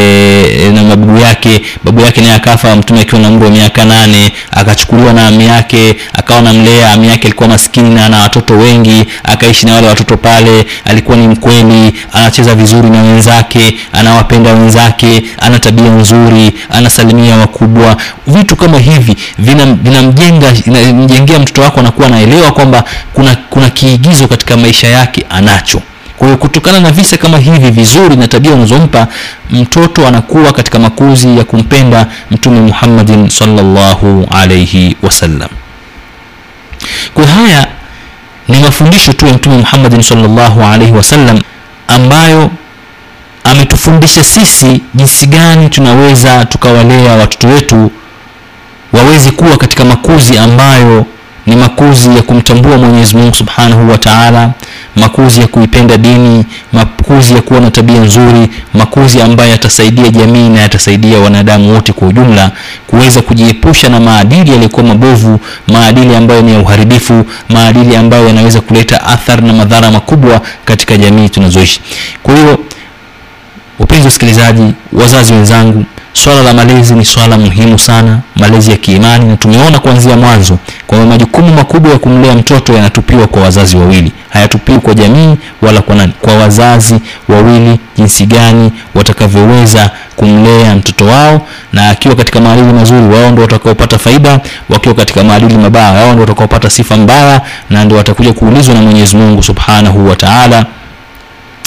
[0.08, 1.62] e, na mababu yake.
[1.84, 5.96] Babu yake naye akafa mtume akiwa na umri wa miaka nane akachukuliwa na ami yake
[6.12, 10.66] akawa namlea ami yake alikuwa maskini na ana watoto wengi akaishi na wale watoto pale.
[10.84, 17.96] Alikuwa ni mkweli anacheza vizuri na wenzake anawapenda wenzake ana tabia nzuri anasalimia wakubwa.
[18.26, 22.84] Vitu kama hivi vinamjenga vina vinamjengea mtoto wako anakuwa anaelewa kwamba
[23.14, 25.82] kuna kuna kiigizo katika maisha yake anacho
[26.18, 29.06] kwa hiyo kutokana na visa kama hivi vizuri na tabia unazompa
[29.50, 35.48] mtoto anakuwa katika makuzi ya kumpenda mtume muhammadin salllahu alayhi wasallam.
[37.14, 37.66] Kwa haya
[38.48, 41.38] ni mafundisho tu ya mtume muhammadin salllahu alayhi wasallam
[41.88, 42.50] ambayo
[43.44, 47.90] ametufundisha sisi jinsi gani tunaweza tukawalea watoto wetu
[48.92, 51.06] waweze kuwa katika makuzi ambayo
[51.46, 54.50] ni makuzi ya kumtambua mwenyezi mungu subhanahu wa taala
[54.98, 60.60] makuzi ya kuipenda dini makuzi ya kuwa na tabia nzuri makuzi ambayo yatasaidia jamii na
[60.60, 62.50] yatasaidia wanadamu wote kwa ujumla
[62.86, 69.04] kuweza kujiepusha na maadili yaliyokuwa mabovu maadili ambayo ni ya uharibifu maadili ambayo yanaweza kuleta
[69.06, 71.80] athari na madhara makubwa katika jamii tunazoishi.
[72.22, 72.58] Kwa hiyo
[73.78, 78.18] upenzi wasikilizaji wazazi wenzangu swala la malezi ni swala muhimu sana.
[78.36, 80.58] Malezi ya kiimani na tumeona kuanzia mwanzo.
[80.86, 84.12] Kwamba majukumu makubwa ya kumlea mtoto yanatupiwa kwa wazazi wawili.
[84.30, 86.94] Hayatupiwi kwa jamii wala kwa nani kwa wazazi
[87.28, 91.46] wawili jinsi gani watakavyoweza kumlea mtoto wao.
[91.72, 94.40] Na akiwa katika maadili mazuri wao ndio watakaopata faida.
[94.68, 99.16] Wakiwa katika maadili mabaya wao ndio watakaopata sifa mbaya na ndio watakuja kuulizwa na mwenyezi
[99.16, 100.66] mungu subhanahu wa taala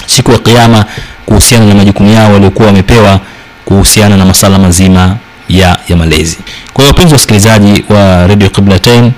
[0.05, 0.86] siku ya kiama
[1.32, 3.19] kuhusiana na majukumu yao waliokuwa wamepewa
[3.65, 5.15] kuhusiana na masala mazima
[5.49, 6.38] ya, ya malezi.
[6.73, 9.11] Kwa hiyo wapenzi wasikilizaji wa radio qiblatain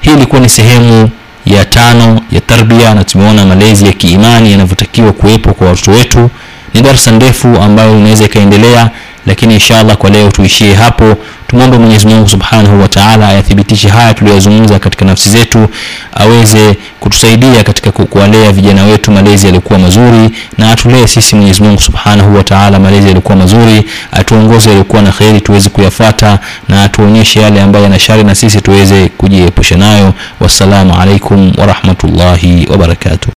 [0.00, 1.10] hii ilikuwa ni sehemu
[1.46, 6.30] ya tano ya tarbia na tumeona malezi ya kiimani yanavyotakiwa kuwepo kwa watoto wetu.
[6.74, 8.90] Ni darsa ndefu ambayo inaweza ikaendelea
[9.26, 11.16] lakini inshallah kwa leo tuishie hapo.
[11.48, 15.68] Tumwombe mwenyezi mungu subhanahu wataala ayathibitishe haya tuliyozungumza katika nafsi zetu
[16.14, 22.36] aweze kutusaidia katika kuwalea vijana wetu malezi yaliyokuwa mazuri na atulee sisi mwenyezi mungu subhanahu
[22.36, 27.98] wataala malezi yaliyokuwa mazuri atuongoze yaliyokuwa na kheri tuweze kuyafata na atuonyeshe yale ambayo yana
[27.98, 30.14] shari na sisi tuweze kujiepusha nayo.
[30.40, 33.18] Wassalamu alaikum warahmatullahi wabarakatuh